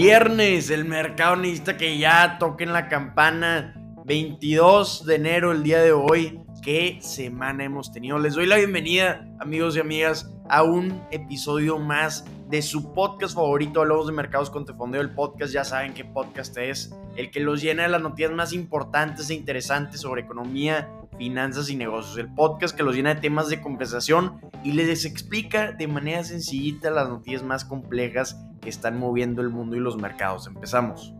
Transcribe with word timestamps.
Viernes, 0.00 0.70
el 0.70 0.84
mercado 0.84 1.34
necesita 1.34 1.76
que 1.76 1.98
ya 1.98 2.38
toquen 2.38 2.72
la 2.72 2.88
campana. 2.88 3.74
22 4.06 5.04
de 5.04 5.16
enero, 5.16 5.50
el 5.50 5.64
día 5.64 5.82
de 5.82 5.90
hoy. 5.90 6.40
¿Qué 6.62 6.98
semana 7.00 7.64
hemos 7.64 7.90
tenido? 7.90 8.16
Les 8.20 8.34
doy 8.34 8.46
la 8.46 8.58
bienvenida, 8.58 9.28
amigos 9.40 9.76
y 9.76 9.80
amigas, 9.80 10.32
a 10.48 10.62
un 10.62 11.02
episodio 11.10 11.80
más 11.80 12.24
de 12.48 12.62
su 12.62 12.94
podcast 12.94 13.34
favorito, 13.34 13.80
Hablamos 13.80 14.06
de 14.06 14.12
Mercados 14.12 14.50
con 14.50 14.64
Tefondeo. 14.64 15.00
El 15.00 15.10
podcast, 15.10 15.52
ya 15.52 15.64
saben 15.64 15.94
qué 15.94 16.04
podcast 16.04 16.56
es, 16.58 16.94
el 17.16 17.32
que 17.32 17.40
los 17.40 17.60
llena 17.60 17.82
de 17.82 17.88
las 17.88 18.00
noticias 18.00 18.30
más 18.30 18.52
importantes 18.52 19.28
e 19.30 19.34
interesantes 19.34 20.00
sobre 20.00 20.22
economía, 20.22 20.88
finanzas 21.18 21.68
y 21.68 21.76
negocios. 21.76 22.16
El 22.16 22.32
podcast 22.32 22.74
que 22.74 22.82
los 22.82 22.94
llena 22.94 23.14
de 23.14 23.20
temas 23.20 23.48
de 23.48 23.60
conversación 23.60 24.40
y 24.64 24.72
les 24.72 25.04
explica 25.04 25.72
de 25.72 25.88
manera 25.88 26.24
sencillita 26.24 26.90
las 26.90 27.08
noticias 27.08 27.42
más 27.42 27.64
complejas 27.64 28.40
que 28.62 28.70
están 28.70 28.98
moviendo 28.98 29.42
el 29.42 29.50
mundo 29.50 29.76
y 29.76 29.80
los 29.80 29.96
mercados. 29.96 30.46
Empezamos. 30.46 31.12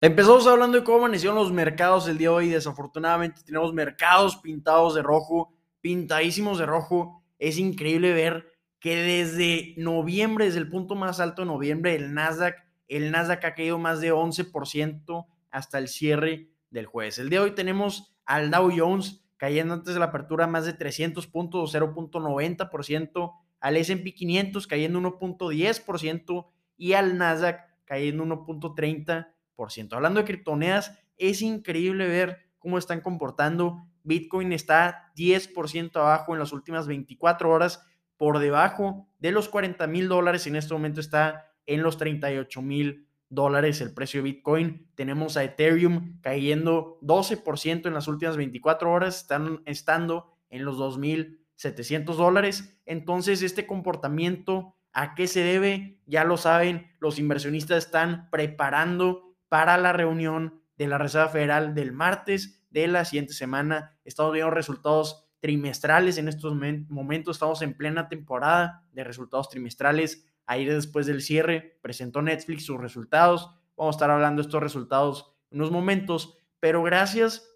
Empezamos 0.00 0.46
hablando 0.46 0.78
de 0.78 0.84
cómo 0.84 0.98
amanecieron 0.98 1.36
los 1.36 1.52
mercados 1.52 2.08
el 2.08 2.16
día 2.16 2.30
de 2.30 2.34
hoy. 2.34 2.48
Desafortunadamente 2.48 3.42
tenemos 3.44 3.74
mercados 3.74 4.36
pintados 4.36 4.94
de 4.94 5.02
rojo, 5.02 5.52
pintadísimos 5.82 6.58
de 6.58 6.66
rojo. 6.66 7.22
Es 7.38 7.58
increíble 7.58 8.14
ver 8.14 8.46
que 8.78 8.96
desde 8.96 9.74
noviembre, 9.76 10.46
desde 10.46 10.60
el 10.60 10.70
punto 10.70 10.94
más 10.94 11.20
alto 11.20 11.42
de 11.42 11.48
noviembre, 11.48 11.96
el 11.96 12.14
Nasdaq, 12.14 12.56
el 12.88 13.10
Nasdaq 13.10 13.44
ha 13.44 13.54
caído 13.54 13.78
más 13.78 14.00
de 14.00 14.12
11% 14.12 15.26
hasta 15.50 15.78
el 15.78 15.88
cierre 15.88 16.50
del 16.70 16.86
jueves. 16.86 17.18
El 17.18 17.30
día 17.30 17.40
de 17.40 17.46
hoy 17.46 17.54
tenemos 17.54 18.14
al 18.24 18.50
Dow 18.50 18.70
Jones 18.74 19.24
cayendo 19.36 19.74
antes 19.74 19.94
de 19.94 20.00
la 20.00 20.06
apertura 20.06 20.46
más 20.46 20.66
de 20.66 20.74
300 20.74 21.26
puntos, 21.26 21.74
0.90%, 21.74 23.32
al 23.60 23.76
S&P 23.76 24.14
500 24.14 24.66
cayendo 24.66 25.00
1.10% 25.00 26.46
y 26.76 26.92
al 26.92 27.18
Nasdaq 27.18 27.60
cayendo 27.84 28.24
1.30%. 28.24 29.92
Hablando 29.92 30.20
de 30.20 30.26
criptomonedas, 30.26 30.98
es 31.16 31.42
increíble 31.42 32.06
ver 32.06 32.38
cómo 32.58 32.78
están 32.78 33.00
comportando. 33.00 33.86
Bitcoin 34.02 34.52
está 34.52 35.12
10% 35.16 35.96
abajo 35.96 36.32
en 36.32 36.38
las 36.38 36.52
últimas 36.52 36.86
24 36.86 37.50
horas, 37.50 37.84
por 38.16 38.38
debajo 38.38 39.08
de 39.18 39.32
los 39.32 39.48
40 39.48 39.86
mil 39.86 40.08
dólares. 40.08 40.46
En 40.46 40.56
este 40.56 40.74
momento 40.74 41.00
está 41.00 41.52
en 41.66 41.82
los 41.82 41.96
38 41.96 42.62
mil 42.62 43.08
dólares 43.30 43.80
el 43.80 43.94
precio 43.94 44.18
de 44.18 44.24
Bitcoin. 44.24 44.86
Tenemos 44.94 45.36
a 45.36 45.44
Ethereum 45.44 46.20
cayendo 46.20 46.98
12% 47.00 47.86
en 47.86 47.94
las 47.94 48.08
últimas 48.08 48.36
24 48.36 48.92
horas, 48.92 49.22
están 49.22 49.62
estando 49.64 50.36
en 50.50 50.64
los 50.64 50.76
2.700 50.76 52.16
dólares. 52.16 52.78
Entonces, 52.84 53.42
este 53.42 53.66
comportamiento, 53.66 54.76
¿a 54.92 55.14
qué 55.14 55.26
se 55.26 55.40
debe? 55.40 56.00
Ya 56.06 56.24
lo 56.24 56.36
saben, 56.36 56.90
los 56.98 57.18
inversionistas 57.18 57.86
están 57.86 58.28
preparando 58.30 59.36
para 59.48 59.78
la 59.78 59.92
reunión 59.92 60.60
de 60.76 60.88
la 60.88 60.98
Reserva 60.98 61.28
Federal 61.28 61.74
del 61.74 61.92
martes 61.92 62.66
de 62.70 62.88
la 62.88 63.04
siguiente 63.04 63.32
semana. 63.32 63.98
Estamos 64.04 64.32
viendo 64.32 64.50
resultados 64.50 65.30
trimestrales 65.40 66.18
en 66.18 66.28
estos 66.28 66.54
momentos, 66.88 67.36
estamos 67.36 67.62
en 67.62 67.74
plena 67.74 68.08
temporada 68.08 68.84
de 68.92 69.04
resultados 69.04 69.48
trimestrales 69.48 70.29
Ayer 70.50 70.74
después 70.74 71.06
del 71.06 71.22
cierre 71.22 71.78
presentó 71.80 72.22
Netflix 72.22 72.64
sus 72.64 72.80
resultados. 72.80 73.54
Vamos 73.76 73.94
a 73.94 73.98
estar 73.98 74.10
hablando 74.10 74.42
de 74.42 74.48
estos 74.48 74.60
resultados 74.60 75.32
en 75.52 75.58
unos 75.60 75.70
momentos, 75.70 76.38
pero 76.58 76.82
gracias 76.82 77.48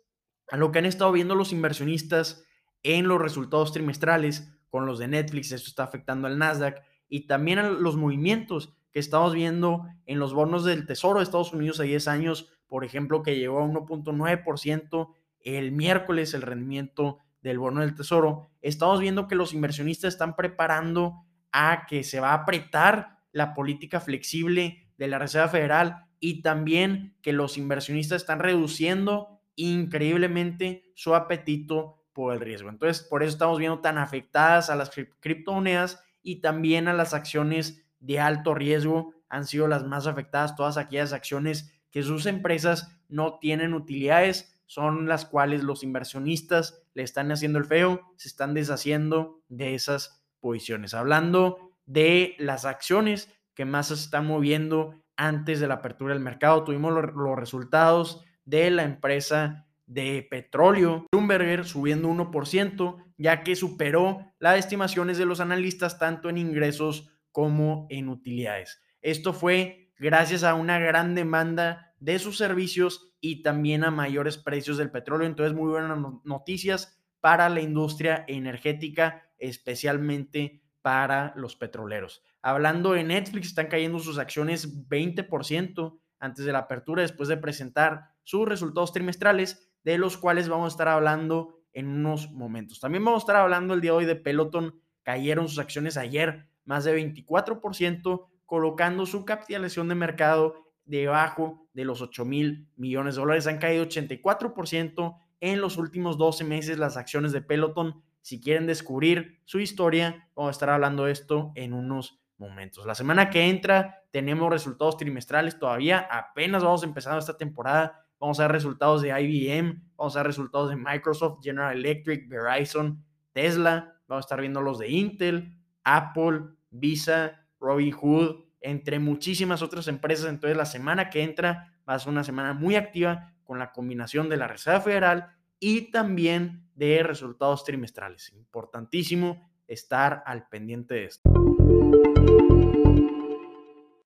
a 0.49 0.57
lo 0.57 0.71
que 0.71 0.79
han 0.79 0.85
estado 0.85 1.11
viendo 1.11 1.35
los 1.35 1.51
inversionistas 1.51 2.45
en 2.85 3.09
los 3.09 3.21
resultados 3.21 3.73
trimestrales 3.73 4.49
con 4.69 4.87
los 4.87 5.01
de 5.01 5.09
Netflix, 5.09 5.51
esto 5.51 5.71
está 5.71 5.83
afectando 5.83 6.29
al 6.29 6.39
Nasdaq 6.39 6.85
y 7.09 7.27
también 7.27 7.59
a 7.59 7.69
los 7.69 7.97
movimientos 7.97 8.73
que 8.93 9.01
estamos 9.01 9.35
viendo 9.35 9.89
en 10.07 10.21
los 10.21 10.33
bonos 10.33 10.65
del 10.65 10.87
Tesoro 10.87 11.19
de 11.19 11.25
Estados 11.25 11.53
Unidos 11.53 11.81
a 11.81 11.83
10 11.83 12.07
años, 12.07 12.53
por 12.69 12.85
ejemplo, 12.85 13.25
que 13.25 13.35
llegó 13.35 13.59
a 13.59 13.67
1.9% 13.67 15.09
el 15.41 15.73
miércoles 15.73 16.33
el 16.33 16.43
rendimiento 16.43 17.19
del 17.43 17.59
bono 17.59 17.81
del 17.81 17.97
Tesoro. 17.97 18.51
Estamos 18.63 19.01
viendo 19.01 19.27
que 19.27 19.35
los 19.35 19.53
inversionistas 19.53 20.15
están 20.15 20.37
preparando 20.37 21.25
a 21.55 21.87
que 21.87 22.03
se 22.03 22.19
va 22.19 22.33
a 22.33 22.43
apretar 22.43 23.21
la 23.31 23.55
política 23.55 24.01
flexible 24.01 24.91
de 24.99 25.07
la 25.07 25.21
Reserva 25.21 25.49
Federal 25.49 26.07
y 26.19 26.43
también 26.43 27.17
que 27.23 27.33
los 27.33 27.57
inversionistas 27.57 28.23
están 28.23 28.41
reduciendo 28.41 29.41
increíblemente 29.55 30.91
su 30.97 31.15
apetito 31.15 32.03
por 32.13 32.35
el 32.35 32.41
riesgo. 32.41 32.71
Entonces, 32.71 33.05
por 33.05 33.23
eso 33.23 33.33
estamos 33.33 33.59
viendo 33.59 33.81
tan 33.81 33.99
afectadas 33.99 34.69
a 34.69 34.75
las 34.75 34.91
criptomonedas 35.21 36.03
y 36.23 36.41
también 36.41 36.89
a 36.89 36.93
las 36.93 37.15
acciones 37.15 37.87
de 38.01 38.19
alto 38.19 38.55
riesgo. 38.55 39.15
Han 39.29 39.47
sido 39.47 39.69
las 39.69 39.85
más 39.85 40.09
afectadas 40.09 40.57
todas 40.57 40.77
aquellas 40.77 41.13
acciones 41.13 41.73
que 41.91 42.03
sus 42.03 42.27
empresas 42.27 42.99
no 43.09 43.39
tienen 43.39 43.75
utilidades, 43.75 44.61
son 44.67 45.07
las 45.07 45.25
cuales 45.25 45.63
los 45.63 45.85
inversionistas 45.85 46.83
le 46.95 47.05
están 47.05 47.31
haciendo 47.31 47.61
el 47.61 47.65
feo, 47.65 48.01
se 48.17 48.27
están 48.27 48.55
deshaciendo 48.55 49.41
de 49.49 49.77
esas 49.77 50.24
posiciones. 50.45 50.93
Hablando 50.93 51.71
de 51.87 52.37
las 52.39 52.67
acciones 52.67 53.35
que 53.55 53.65
más 53.65 53.89
se 53.89 53.95
están 53.95 54.27
moviendo 54.27 55.03
antes 55.17 55.59
de 55.59 55.69
la 55.69 55.77
apertura 55.77 56.13
del 56.13 56.23
mercado, 56.23 56.65
tuvimos 56.65 56.93
los 56.93 57.37
resultados 57.39 58.23
de 58.45 58.71
la 58.71 58.83
empresa 58.83 59.67
de 59.87 60.27
petróleo, 60.31 61.07
Bloomberg 61.11 61.65
subiendo 61.65 62.11
1%, 62.11 62.97
ya 63.17 63.43
que 63.43 63.57
superó 63.57 64.35
las 64.39 64.59
estimaciones 64.59 65.17
de 65.17 65.25
los 65.25 65.41
analistas 65.41 65.99
tanto 65.99 66.29
en 66.29 66.37
ingresos 66.37 67.11
como 67.33 67.87
en 67.89 68.11
utilidades. 68.11 68.83
Esto 69.01 69.33
fue 69.33 69.93
gracias 69.99 70.45
a 70.45 70.55
una 70.55 70.79
gran 70.79 71.15
demanda 71.15 71.95
de 72.01 72.19
sus 72.19 72.37
servicios 72.37 73.15
y 73.19 73.43
también 73.43 73.83
a 73.83 73.91
mayores 73.91 74.37
precios 74.37 74.77
del 74.77 74.91
petróleo. 74.91 75.27
Entonces, 75.27 75.57
muy 75.57 75.71
buenas 75.71 75.99
noticias 76.25 77.01
para 77.21 77.49
la 77.49 77.63
industria 77.63 78.27
energética 78.29 79.23
especialmente 79.49 80.63
para 80.83 81.33
los 81.37 81.57
petroleros. 81.57 82.23
Hablando 82.43 82.93
de 82.93 83.05
Netflix, 83.05 83.49
están 83.49 83.69
cayendo 83.69 83.99
sus 83.99 84.19
acciones 84.19 84.87
20% 84.89 85.99
antes 86.19 86.45
de 86.45 86.53
la 86.53 86.61
apertura, 86.61 87.03
después 87.03 87.29
de 87.29 87.37
presentar 87.37 88.11
sus 88.23 88.49
resultados 88.49 88.93
trimestrales, 88.93 89.71
de 89.83 89.99
los 89.99 90.17
cuales 90.17 90.49
vamos 90.49 90.67
a 90.67 90.75
estar 90.75 90.89
hablando 90.89 91.61
en 91.73 91.89
unos 91.89 92.31
momentos. 92.33 92.81
También 92.81 93.05
vamos 93.05 93.23
a 93.23 93.25
estar 93.25 93.37
hablando 93.37 93.75
el 93.75 93.81
día 93.81 93.93
de 93.93 93.97
hoy 93.97 94.05
de 94.05 94.17
Peloton. 94.17 94.81
Cayeron 95.03 95.49
sus 95.49 95.59
acciones 95.59 95.97
ayer 95.97 96.49
más 96.65 96.85
de 96.85 96.97
24%, 96.97 98.27
colocando 98.47 99.07
su 99.07 99.25
capitalización 99.25 99.89
de 99.89 99.95
mercado 99.95 100.65
debajo 100.85 101.67
de 101.73 101.85
los 101.85 102.01
8 102.01 102.25
mil 102.25 102.69
millones 102.77 103.15
de 103.15 103.21
dólares. 103.21 103.47
Han 103.47 103.59
caído 103.59 103.85
84% 103.87 105.17
en 105.41 105.61
los 105.61 105.77
últimos 105.77 106.17
12 106.17 106.45
meses 106.45 106.79
las 106.79 106.97
acciones 106.97 107.33
de 107.33 107.43
Peloton 107.43 108.03
si 108.25 108.41
quieren 108.41 108.67
descubrir 108.67 109.43
su 109.45 109.61
historia, 109.61 110.31
vamos 110.35 110.49
a 110.49 110.53
estar 110.53 110.71
hablando 110.71 111.05
de 111.05 111.13
esto 111.13 111.53
en 111.57 111.75
unos 111.75 112.23
momentos. 112.39 112.87
La 112.87 112.95
semana 112.95 113.29
que 113.29 113.51
entra 113.51 114.03
tenemos 114.13 114.49
resultados 114.49 114.97
trimestrales 114.97 115.59
todavía, 115.59 116.09
apenas 116.11 116.65
vamos 116.65 116.83
empezando 116.85 117.19
esta 117.19 117.37
temporada. 117.37 118.07
Vamos 118.19 118.41
a 118.41 118.45
ver 118.45 118.53
resultados 118.53 119.03
de 119.03 119.09
IBM, 119.09 119.91
vamos 119.95 120.17
a 120.17 120.21
ver 120.21 120.29
resultados 120.29 120.71
de 120.71 120.77
Microsoft, 120.77 121.41
General 121.43 121.77
Electric, 121.77 122.27
Verizon, 122.27 123.05
Tesla, 123.35 123.95
vamos 124.09 124.25
a 124.25 124.27
estar 124.27 124.41
viendo 124.41 124.63
los 124.63 124.79
de 124.79 124.89
Intel, 124.89 125.59
Apple, 125.83 126.45
Visa, 126.71 127.47
Robinhood, 127.61 128.37
entre 128.63 129.01
muchísimas 129.01 129.61
otras 129.61 129.87
empresas. 129.87 130.31
Entonces 130.31 130.57
la 130.57 130.65
semana 130.65 131.11
que 131.11 131.23
entra 131.23 131.75
va 131.87 131.93
a 131.93 131.99
ser 131.99 132.09
una 132.09 132.25
semana 132.25 132.55
muy 132.55 132.77
activa 132.77 133.35
con 133.45 133.59
la 133.59 133.71
combinación 133.71 134.31
de 134.31 134.39
la 134.39 134.49
Reserva 134.49 134.81
Federal 134.81 135.37
y 135.61 135.91
también 135.91 136.64
de 136.75 137.03
resultados 137.03 137.65
trimestrales. 137.65 138.33
Importantísimo 138.33 139.51
estar 139.67 140.23
al 140.27 140.49
pendiente 140.49 140.95
de 140.95 141.05
esto. 141.05 141.31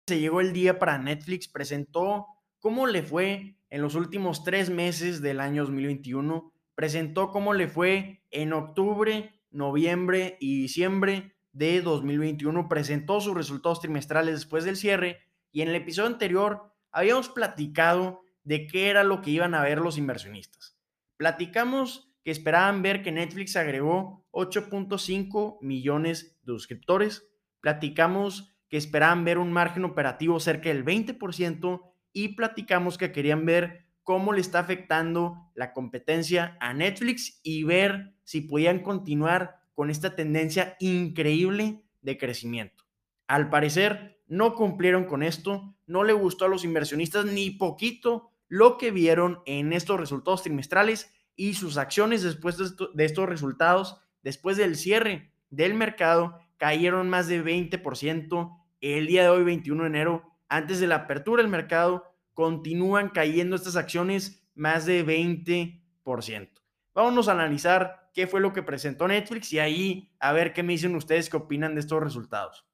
Se 0.06 0.18
llegó 0.18 0.40
el 0.40 0.52
día 0.52 0.78
para 0.78 0.98
Netflix, 0.98 1.48
presentó 1.48 2.26
cómo 2.60 2.86
le 2.86 3.02
fue 3.02 3.56
en 3.70 3.82
los 3.82 3.94
últimos 3.94 4.44
tres 4.44 4.70
meses 4.70 5.20
del 5.20 5.40
año 5.40 5.64
2021, 5.64 6.52
presentó 6.74 7.30
cómo 7.30 7.52
le 7.52 7.68
fue 7.68 8.22
en 8.30 8.52
octubre, 8.52 9.38
noviembre 9.50 10.36
y 10.40 10.62
diciembre 10.62 11.34
de 11.52 11.82
2021, 11.82 12.68
presentó 12.68 13.20
sus 13.20 13.34
resultados 13.34 13.80
trimestrales 13.80 14.34
después 14.34 14.64
del 14.64 14.76
cierre 14.76 15.18
y 15.52 15.62
en 15.62 15.68
el 15.68 15.74
episodio 15.74 16.08
anterior 16.08 16.72
habíamos 16.90 17.28
platicado 17.28 18.22
de 18.44 18.66
qué 18.66 18.88
era 18.88 19.04
lo 19.04 19.20
que 19.20 19.30
iban 19.30 19.54
a 19.54 19.62
ver 19.62 19.78
los 19.78 19.98
inversionistas. 19.98 20.78
Platicamos 21.16 22.07
que 22.28 22.32
esperaban 22.32 22.82
ver 22.82 23.02
que 23.02 23.10
Netflix 23.10 23.56
agregó 23.56 24.22
8.5 24.32 25.56
millones 25.62 26.38
de 26.42 26.52
suscriptores. 26.52 27.26
Platicamos 27.62 28.54
que 28.68 28.76
esperaban 28.76 29.24
ver 29.24 29.38
un 29.38 29.50
margen 29.50 29.86
operativo 29.86 30.38
cerca 30.38 30.68
del 30.68 30.84
20% 30.84 31.80
y 32.12 32.36
platicamos 32.36 32.98
que 32.98 33.12
querían 33.12 33.46
ver 33.46 33.86
cómo 34.02 34.34
le 34.34 34.42
está 34.42 34.58
afectando 34.58 35.50
la 35.54 35.72
competencia 35.72 36.58
a 36.60 36.74
Netflix 36.74 37.40
y 37.42 37.62
ver 37.62 38.12
si 38.24 38.42
podían 38.42 38.80
continuar 38.80 39.62
con 39.72 39.88
esta 39.88 40.14
tendencia 40.14 40.76
increíble 40.80 41.82
de 42.02 42.18
crecimiento. 42.18 42.84
Al 43.26 43.48
parecer, 43.48 44.20
no 44.26 44.54
cumplieron 44.54 45.06
con 45.06 45.22
esto, 45.22 45.78
no 45.86 46.04
le 46.04 46.12
gustó 46.12 46.44
a 46.44 46.48
los 46.48 46.62
inversionistas 46.62 47.24
ni 47.24 47.48
poquito 47.48 48.32
lo 48.48 48.76
que 48.76 48.90
vieron 48.90 49.40
en 49.46 49.72
estos 49.72 49.98
resultados 49.98 50.42
trimestrales 50.42 51.10
y 51.38 51.54
sus 51.54 51.78
acciones 51.78 52.24
después 52.24 52.58
de, 52.58 53.04
estos 53.04 53.28
resultados, 53.28 54.00
después 54.22 54.56
del 54.56 54.74
cierre 54.74 55.32
del 55.50 55.72
mercado, 55.72 56.36
cayeron 56.56 57.08
más 57.08 57.28
de 57.28 57.42
20%. 57.42 58.58
El 58.80 59.06
día 59.06 59.22
de 59.22 59.28
hoy, 59.28 59.44
21 59.44 59.84
de 59.84 59.88
enero, 59.88 60.36
antes 60.48 60.80
de 60.80 60.88
la 60.88 60.96
apertura 60.96 61.40
del 61.40 61.50
mercado, 61.50 62.12
continúan 62.34 63.10
cayendo 63.10 63.54
estas 63.54 63.76
acciones 63.76 64.50
más 64.56 64.84
de 64.84 65.06
20%. 65.06 66.50
Vámonos 66.92 67.28
a 67.28 67.32
analizar 67.32 68.10
qué 68.12 68.26
fue 68.26 68.40
lo 68.40 68.52
que 68.52 68.64
presentó 68.64 69.06
Netflix 69.06 69.52
y 69.52 69.60
ahí 69.60 70.12
a 70.18 70.32
ver 70.32 70.52
qué 70.52 70.64
me 70.64 70.72
dicen 70.72 70.96
ustedes, 70.96 71.30
qué 71.30 71.36
opinan 71.36 71.76
de 71.76 71.80
estos 71.80 72.02
resultados. 72.02 72.66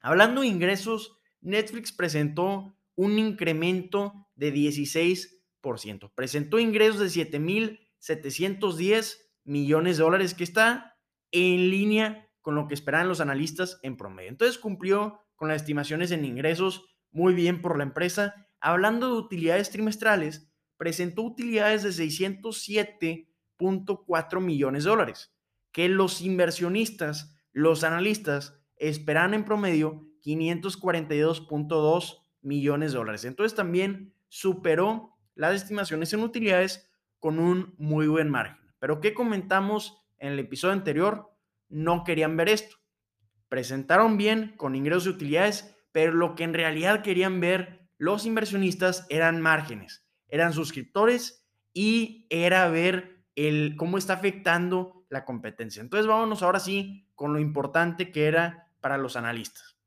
Hablando 0.00 0.42
de 0.42 0.46
ingresos, 0.46 1.18
Netflix 1.40 1.90
presentó 1.90 2.76
un 2.94 3.18
incremento 3.18 4.28
de 4.36 4.54
16%. 4.54 6.12
Presentó 6.14 6.60
ingresos 6.60 7.00
de 7.00 7.08
7.710 8.06 9.18
millones 9.44 9.96
de 9.96 10.02
dólares, 10.02 10.34
que 10.34 10.44
está 10.44 10.98
en 11.30 11.70
línea 11.70 12.28
con 12.40 12.54
lo 12.54 12.68
que 12.68 12.74
esperaban 12.74 13.08
los 13.08 13.20
analistas 13.20 13.80
en 13.82 13.96
promedio. 13.96 14.28
Entonces 14.28 14.58
cumplió 14.58 15.22
con 15.34 15.48
las 15.48 15.62
estimaciones 15.62 16.10
en 16.10 16.22
ingresos 16.24 16.84
muy 17.10 17.32
bien 17.34 17.62
por 17.62 17.78
la 17.78 17.84
empresa. 17.84 18.34
Hablando 18.60 19.06
de 19.08 19.14
utilidades 19.18 19.70
trimestrales, 19.70 20.50
presentó 20.76 21.22
utilidades 21.22 21.82
de 21.82 21.90
607.4 21.90 24.40
millones 24.40 24.84
de 24.84 24.90
dólares, 24.90 25.34
que 25.72 25.88
los 25.88 26.20
inversionistas, 26.20 27.34
los 27.52 27.82
analistas, 27.84 28.60
esperan 28.76 29.32
en 29.34 29.44
promedio 29.44 30.06
542.2 30.24 32.18
millones 32.42 32.92
de 32.92 32.98
dólares. 32.98 33.24
Entonces 33.24 33.56
también 33.56 34.14
superó 34.28 35.16
las 35.34 35.54
estimaciones 35.54 36.12
en 36.12 36.20
utilidades 36.20 36.90
con 37.24 37.38
un 37.38 37.74
muy 37.78 38.06
buen 38.06 38.28
margen. 38.28 38.58
Pero 38.78 39.00
¿qué 39.00 39.14
comentamos 39.14 39.96
en 40.18 40.32
el 40.32 40.40
episodio 40.40 40.74
anterior? 40.74 41.34
No 41.70 42.04
querían 42.04 42.36
ver 42.36 42.50
esto. 42.50 42.76
Presentaron 43.48 44.18
bien 44.18 44.52
con 44.58 44.74
ingresos 44.74 45.06
y 45.06 45.08
utilidades, 45.08 45.74
pero 45.90 46.12
lo 46.12 46.34
que 46.34 46.44
en 46.44 46.52
realidad 46.52 47.00
querían 47.00 47.40
ver 47.40 47.88
los 47.96 48.26
inversionistas 48.26 49.06
eran 49.08 49.40
márgenes, 49.40 50.06
eran 50.28 50.52
suscriptores 50.52 51.48
y 51.72 52.26
era 52.28 52.68
ver 52.68 53.24
el, 53.36 53.74
cómo 53.78 53.96
está 53.96 54.12
afectando 54.12 55.06
la 55.08 55.24
competencia. 55.24 55.80
Entonces 55.80 56.06
vámonos 56.06 56.42
ahora 56.42 56.60
sí 56.60 57.08
con 57.14 57.32
lo 57.32 57.38
importante 57.38 58.12
que 58.12 58.26
era 58.26 58.70
para 58.82 58.98
los 58.98 59.16
analistas. 59.16 59.78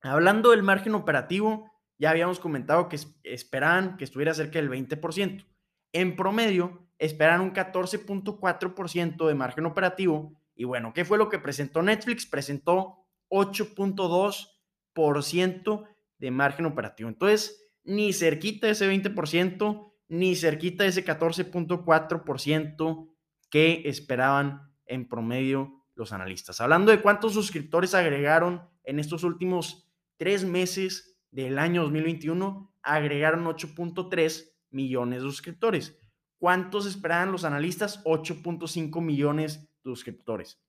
Hablando 0.00 0.52
del 0.52 0.62
margen 0.62 0.94
operativo, 0.94 1.70
ya 1.98 2.08
habíamos 2.08 2.40
comentado 2.40 2.88
que 2.88 2.98
esperaban 3.22 3.98
que 3.98 4.04
estuviera 4.04 4.32
cerca 4.32 4.58
del 4.58 4.70
20%. 4.70 5.44
En 5.92 6.16
promedio, 6.16 6.85
esperan 6.98 7.40
un 7.40 7.52
14.4% 7.52 9.26
de 9.26 9.34
margen 9.34 9.66
operativo. 9.66 10.32
Y 10.54 10.62
bueno, 10.64 10.92
¿qué 10.94 11.04
fue 11.04 11.18
lo 11.18 11.28
que 11.28 11.38
presentó 11.38 11.82
Netflix? 11.82 12.26
Presentó 12.26 13.06
8.2% 13.28 15.88
de 16.18 16.30
margen 16.30 16.64
operativo. 16.66 17.08
Entonces, 17.08 17.72
ni 17.84 18.12
cerquita 18.12 18.66
de 18.66 18.72
ese 18.72 18.90
20%, 18.90 19.92
ni 20.08 20.34
cerquita 20.34 20.82
de 20.84 20.90
ese 20.90 21.04
14.4% 21.04 23.08
que 23.50 23.82
esperaban 23.86 24.72
en 24.86 25.08
promedio 25.08 25.84
los 25.94 26.12
analistas. 26.12 26.60
Hablando 26.60 26.92
de 26.92 27.00
cuántos 27.00 27.34
suscriptores 27.34 27.94
agregaron 27.94 28.68
en 28.84 28.98
estos 28.98 29.22
últimos 29.24 29.88
tres 30.16 30.44
meses 30.44 31.18
del 31.30 31.58
año 31.58 31.82
2021, 31.82 32.74
agregaron 32.82 33.44
8.3 33.44 34.52
millones 34.70 35.22
de 35.22 35.28
suscriptores. 35.28 35.98
¿Cuántos 36.38 36.86
esperaban 36.86 37.32
los 37.32 37.44
analistas? 37.44 38.02
8.5 38.04 39.00
millones 39.00 39.60
de 39.60 39.68
suscriptores. 39.84 40.60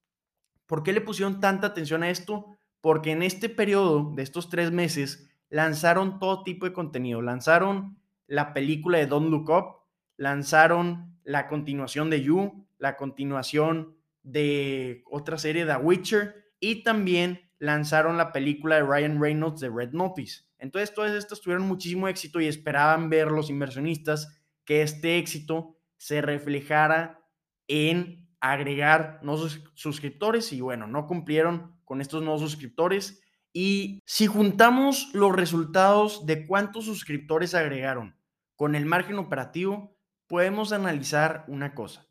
¿Por 0.66 0.84
qué 0.84 0.94
le 0.94 1.02
pusieron 1.02 1.40
tanta 1.40 1.68
atención 1.68 2.04
a 2.04 2.10
esto? 2.10 2.58
Porque 2.82 3.12
en 3.12 3.24
este 3.24 3.50
periodo 3.50 4.14
de 4.16 4.24
estos 4.24 4.50
tres 4.50 4.72
meses 4.72 5.30
lanzaron 5.50 6.20
todo 6.20 6.44
tipo 6.44 6.66
de 6.66 6.74
contenido. 6.74 7.22
Lanzaron 7.22 7.98
la 8.28 8.54
película 8.54 8.98
de 8.98 9.08
Don't 9.08 9.30
Look 9.30 9.50
Up, 9.50 9.66
lanzaron 10.18 11.18
la 11.24 11.48
continuación 11.48 12.10
de 12.10 12.22
You, 12.22 12.68
la 12.78 12.98
continuación 12.98 13.98
de 14.24 15.04
otra 15.10 15.38
serie 15.38 15.66
de 15.66 15.74
The 15.74 15.80
Witcher 15.80 16.36
y 16.60 16.84
también 16.84 17.50
lanzaron 17.60 18.18
la 18.18 18.32
película 18.32 18.76
de 18.76 18.84
Ryan 18.84 19.22
Reynolds 19.22 19.62
de 19.62 19.70
Red 19.70 19.92
Notice. 19.92 20.44
Entonces 20.60 20.94
todas 20.94 21.14
estas 21.14 21.42
tuvieron 21.42 21.68
muchísimo 21.68 22.08
éxito 22.08 22.40
y 22.42 22.48
esperaban 22.48 23.10
ver 23.10 23.32
los 23.32 23.50
inversionistas 23.50 24.28
que 24.68 24.82
este 24.82 25.18
éxito 25.18 25.80
se 25.96 26.22
reflejara 26.22 27.26
en 27.68 28.30
agregar 28.42 29.20
nuevos 29.24 29.64
suscriptores 29.74 30.52
y 30.52 30.62
bueno, 30.62 30.88
no 30.88 31.08
cumplieron 31.08 31.80
con 31.86 32.02
estos 32.02 32.22
nuevos 32.22 32.42
suscriptores. 32.42 33.24
Y 33.54 34.02
si 34.06 34.28
juntamos 34.28 35.10
los 35.14 35.34
resultados 35.34 36.26
de 36.26 36.46
cuántos 36.46 36.86
suscriptores 36.86 37.56
agregaron 37.56 38.20
con 38.58 38.76
el 38.76 38.86
margen 38.86 39.18
operativo, 39.20 39.98
podemos 40.28 40.74
analizar 40.74 41.46
una 41.48 41.74
cosa. 41.74 42.06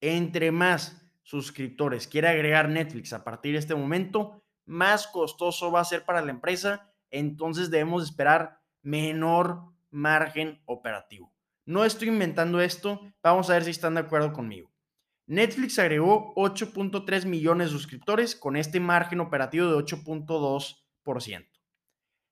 Entre 0.00 0.52
más 0.52 1.02
suscriptores 1.24 2.06
quiere 2.06 2.28
agregar 2.28 2.68
Netflix 2.68 3.12
a 3.12 3.24
partir 3.24 3.54
de 3.54 3.58
este 3.58 3.74
momento, 3.74 4.44
más 4.64 5.08
costoso 5.08 5.72
va 5.72 5.80
a 5.80 5.84
ser 5.84 6.04
para 6.04 6.22
la 6.22 6.30
empresa, 6.30 6.92
entonces 7.10 7.68
debemos 7.68 8.04
esperar 8.04 8.60
menor 8.82 9.72
margen 9.90 10.62
operativo. 10.66 11.35
No 11.66 11.84
estoy 11.84 12.08
inventando 12.08 12.60
esto, 12.60 13.00
vamos 13.22 13.50
a 13.50 13.54
ver 13.54 13.64
si 13.64 13.70
están 13.70 13.94
de 13.94 14.00
acuerdo 14.00 14.32
conmigo. 14.32 14.72
Netflix 15.26 15.80
agregó 15.80 16.32
8.3 16.36 17.26
millones 17.26 17.68
de 17.68 17.72
suscriptores 17.72 18.36
con 18.36 18.56
este 18.56 18.78
margen 18.78 19.18
operativo 19.18 19.66
de 19.66 19.76
8.2%. 19.76 21.46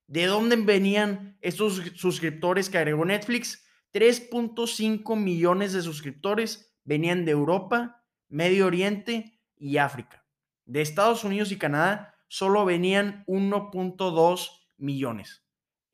¿De 0.07 0.25
dónde 0.27 0.55
venían 0.55 1.37
estos 1.41 1.81
suscriptores 1.95 2.69
que 2.69 2.77
agregó 2.77 3.03
Netflix? 3.03 3.65
3.5 3.93 5.17
millones 5.17 5.73
de 5.73 5.81
suscriptores 5.81 6.73
venían 6.85 7.25
de 7.25 7.31
Europa, 7.31 8.05
Medio 8.29 8.67
Oriente 8.67 9.41
y 9.57 9.77
África. 9.77 10.25
De 10.63 10.81
Estados 10.81 11.25
Unidos 11.25 11.51
y 11.51 11.57
Canadá 11.57 12.15
solo 12.29 12.63
venían 12.63 13.25
1.2 13.27 14.49
millones. 14.77 15.44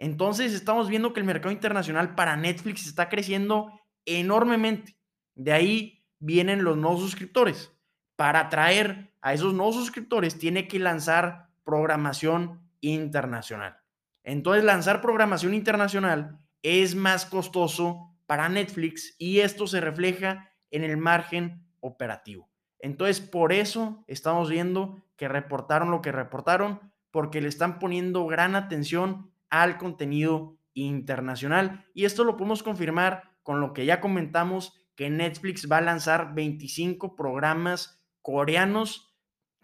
Entonces 0.01 0.53
estamos 0.53 0.89
viendo 0.89 1.13
que 1.13 1.20
el 1.20 1.27
mercado 1.27 1.51
internacional 1.51 2.15
para 2.15 2.36
Netflix 2.36 2.88
está 2.88 3.08
creciendo 3.08 3.72
enormemente. 4.03 4.98
De 5.36 5.53
ahí 5.53 6.08
vienen 6.17 6.63
los 6.63 6.75
nuevos 6.75 7.01
suscriptores. 7.01 7.72
Para 8.15 8.39
atraer 8.39 9.13
a 9.22 9.36
esos 9.36 9.53
nuevos 9.53 9.75
suscriptores 9.75 10.39
tiene 10.39 10.67
que 10.67 10.79
lanzar 10.79 11.50
programación 11.63 12.67
internacional. 12.79 13.77
Entonces 14.24 14.63
lanzar 14.63 15.01
programación 15.01 15.53
internacional 15.53 16.39
es 16.63 16.96
más 16.96 17.27
costoso 17.27 18.17
para 18.25 18.50
Netflix 18.50 19.15
y 19.20 19.41
esto 19.41 19.67
se 19.67 19.81
refleja 19.81 20.51
en 20.72 20.84
el 20.84 20.98
margen 20.98 21.63
operativo. 21.79 22.50
Entonces, 22.79 23.22
por 23.22 23.53
eso 23.53 24.03
estamos 24.08 24.50
viendo 24.50 25.05
que 25.15 25.27
reportaron 25.27 25.91
lo 25.91 26.01
que 26.01 26.12
reportaron, 26.12 26.91
porque 27.12 27.39
le 27.39 27.50
están 27.50 27.77
poniendo 27.77 28.25
gran 28.25 28.55
atención 28.55 29.31
al 29.51 29.77
contenido 29.77 30.58
internacional. 30.74 31.86
Y 31.93 32.05
esto 32.05 32.24
lo 32.24 32.38
podemos 32.38 32.63
confirmar 32.63 33.36
con 33.43 33.62
lo 33.62 33.74
que 33.74 33.86
ya 33.86 34.01
comentamos, 34.01 34.74
que 34.96 35.10
Netflix 35.10 35.70
va 35.72 35.77
a 35.77 35.81
lanzar 35.81 36.34
25 36.34 37.15
programas 37.15 38.03
coreanos, 38.22 39.15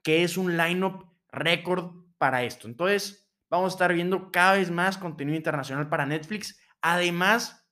que 0.03 0.23
es 0.23 0.37
un 0.37 0.57
lineup 0.57 1.05
récord 1.29 1.91
para 2.17 2.43
esto. 2.43 2.67
Entonces, 2.67 3.31
vamos 3.49 3.73
a 3.73 3.75
estar 3.75 3.93
viendo 3.93 4.31
cada 4.31 4.53
vez 4.53 4.69
más 4.69 4.97
contenido 4.97 5.37
internacional 5.37 5.89
para 5.89 6.05
Netflix. 6.05 6.59
Además, 6.81 7.67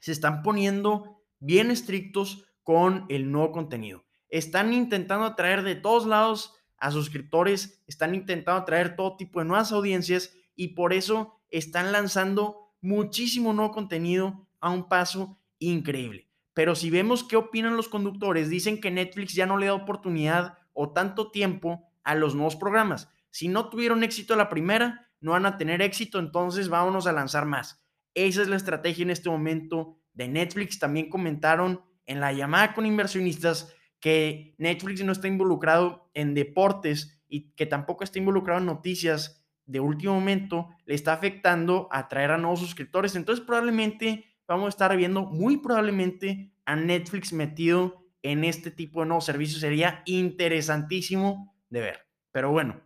se 0.00 0.12
están 0.12 0.42
poniendo 0.42 1.22
bien 1.38 1.70
estrictos 1.70 2.46
con 2.62 3.06
el 3.08 3.30
nuevo 3.30 3.52
contenido. 3.52 4.04
Están 4.28 4.72
intentando 4.72 5.26
atraer 5.26 5.62
de 5.62 5.76
todos 5.76 6.06
lados 6.06 6.54
a 6.78 6.90
suscriptores, 6.90 7.82
están 7.86 8.14
intentando 8.14 8.60
atraer 8.60 8.96
todo 8.96 9.16
tipo 9.16 9.38
de 9.38 9.46
nuevas 9.46 9.72
audiencias 9.72 10.34
y 10.56 10.68
por 10.68 10.92
eso 10.92 11.43
están 11.58 11.92
lanzando 11.92 12.74
muchísimo 12.80 13.52
nuevo 13.52 13.72
contenido 13.72 14.48
a 14.60 14.70
un 14.70 14.88
paso 14.88 15.38
increíble. 15.58 16.28
Pero 16.52 16.74
si 16.74 16.90
vemos 16.90 17.24
qué 17.24 17.36
opinan 17.36 17.76
los 17.76 17.88
conductores, 17.88 18.48
dicen 18.48 18.80
que 18.80 18.90
Netflix 18.90 19.34
ya 19.34 19.46
no 19.46 19.56
le 19.56 19.66
da 19.66 19.74
oportunidad 19.74 20.58
o 20.72 20.92
tanto 20.92 21.30
tiempo 21.30 21.88
a 22.02 22.14
los 22.14 22.34
nuevos 22.34 22.56
programas. 22.56 23.08
Si 23.30 23.48
no 23.48 23.68
tuvieron 23.68 24.02
éxito 24.02 24.36
la 24.36 24.48
primera, 24.48 25.08
no 25.20 25.32
van 25.32 25.46
a 25.46 25.56
tener 25.56 25.80
éxito, 25.80 26.18
entonces 26.18 26.68
vámonos 26.68 27.06
a 27.06 27.12
lanzar 27.12 27.46
más. 27.46 27.84
Esa 28.14 28.42
es 28.42 28.48
la 28.48 28.56
estrategia 28.56 29.02
en 29.02 29.10
este 29.10 29.30
momento 29.30 29.96
de 30.12 30.28
Netflix. 30.28 30.78
También 30.78 31.08
comentaron 31.08 31.82
en 32.06 32.20
la 32.20 32.32
llamada 32.32 32.74
con 32.74 32.84
inversionistas 32.84 33.72
que 34.00 34.54
Netflix 34.58 35.02
no 35.04 35.12
está 35.12 35.28
involucrado 35.28 36.10
en 36.14 36.34
deportes 36.34 37.22
y 37.28 37.52
que 37.52 37.66
tampoco 37.66 38.04
está 38.04 38.18
involucrado 38.18 38.60
en 38.60 38.66
noticias 38.66 39.43
de 39.66 39.80
último 39.80 40.14
momento 40.14 40.68
le 40.86 40.94
está 40.94 41.12
afectando 41.12 41.88
a 41.90 42.00
atraer 42.00 42.30
a 42.32 42.38
nuevos 42.38 42.60
suscriptores. 42.60 43.16
Entonces 43.16 43.44
probablemente 43.44 44.24
vamos 44.46 44.66
a 44.66 44.68
estar 44.70 44.96
viendo 44.96 45.22
muy 45.22 45.58
probablemente 45.58 46.52
a 46.64 46.76
Netflix 46.76 47.32
metido 47.32 48.04
en 48.22 48.44
este 48.44 48.70
tipo 48.70 49.00
de 49.00 49.06
nuevos 49.06 49.24
servicios. 49.24 49.60
Sería 49.60 50.02
interesantísimo 50.06 51.54
de 51.70 51.80
ver. 51.80 52.06
Pero 52.32 52.50
bueno, 52.50 52.80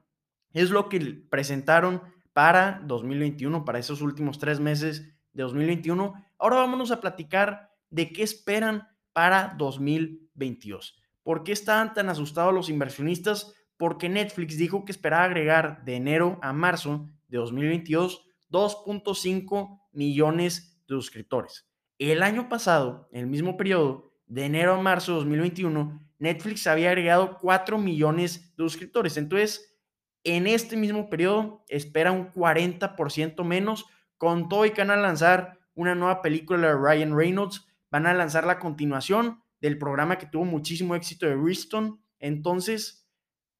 es 0.52 0.70
lo 0.70 0.88
que 0.88 1.22
presentaron 1.30 2.02
para 2.32 2.82
2021, 2.84 3.64
para 3.64 3.78
esos 3.78 4.00
últimos 4.00 4.38
tres 4.38 4.60
meses 4.60 5.02
de 5.32 5.42
2021. 5.42 6.14
Ahora 6.38 6.56
vámonos 6.56 6.90
a 6.90 7.00
platicar 7.00 7.70
de 7.90 8.12
qué 8.12 8.22
esperan 8.22 8.88
para 9.12 9.54
2022. 9.58 11.00
¿Por 11.22 11.42
qué 11.42 11.52
estaban 11.52 11.94
tan 11.94 12.08
asustados 12.08 12.54
los 12.54 12.68
inversionistas? 12.68 13.54
Porque 13.78 14.08
Netflix 14.08 14.58
dijo 14.58 14.84
que 14.84 14.92
esperaba 14.92 15.24
agregar 15.24 15.84
de 15.84 15.96
enero 15.96 16.38
a 16.42 16.52
marzo 16.52 17.08
de 17.28 17.38
2022 17.38 18.28
2.5 18.50 19.80
millones 19.92 20.80
de 20.88 20.94
suscriptores. 20.94 21.66
El 21.98 22.22
año 22.22 22.48
pasado, 22.48 23.08
en 23.12 23.20
el 23.20 23.26
mismo 23.26 23.56
periodo, 23.56 24.12
de 24.26 24.44
enero 24.44 24.74
a 24.74 24.82
marzo 24.82 25.12
de 25.12 25.18
2021, 25.18 26.08
Netflix 26.18 26.66
había 26.66 26.90
agregado 26.90 27.38
4 27.40 27.78
millones 27.78 28.54
de 28.56 28.64
suscriptores. 28.64 29.16
Entonces, 29.16 29.78
en 30.24 30.46
este 30.46 30.76
mismo 30.76 31.08
periodo, 31.08 31.64
espera 31.68 32.12
un 32.12 32.32
40% 32.32 33.44
menos. 33.44 33.86
Con 34.16 34.48
todo 34.48 34.66
y 34.66 34.72
que 34.72 34.80
van 34.80 34.90
a 34.90 34.96
lanzar 34.96 35.58
una 35.74 35.94
nueva 35.94 36.22
película 36.22 36.68
de 36.68 36.74
Ryan 36.74 37.16
Reynolds, 37.16 37.64
van 37.90 38.06
a 38.06 38.14
lanzar 38.14 38.44
la 38.44 38.58
continuación 38.58 39.42
del 39.60 39.78
programa 39.78 40.18
que 40.18 40.26
tuvo 40.26 40.44
muchísimo 40.44 40.96
éxito 40.96 41.26
de 41.26 41.36
Riston. 41.36 42.02
Entonces, 42.18 42.97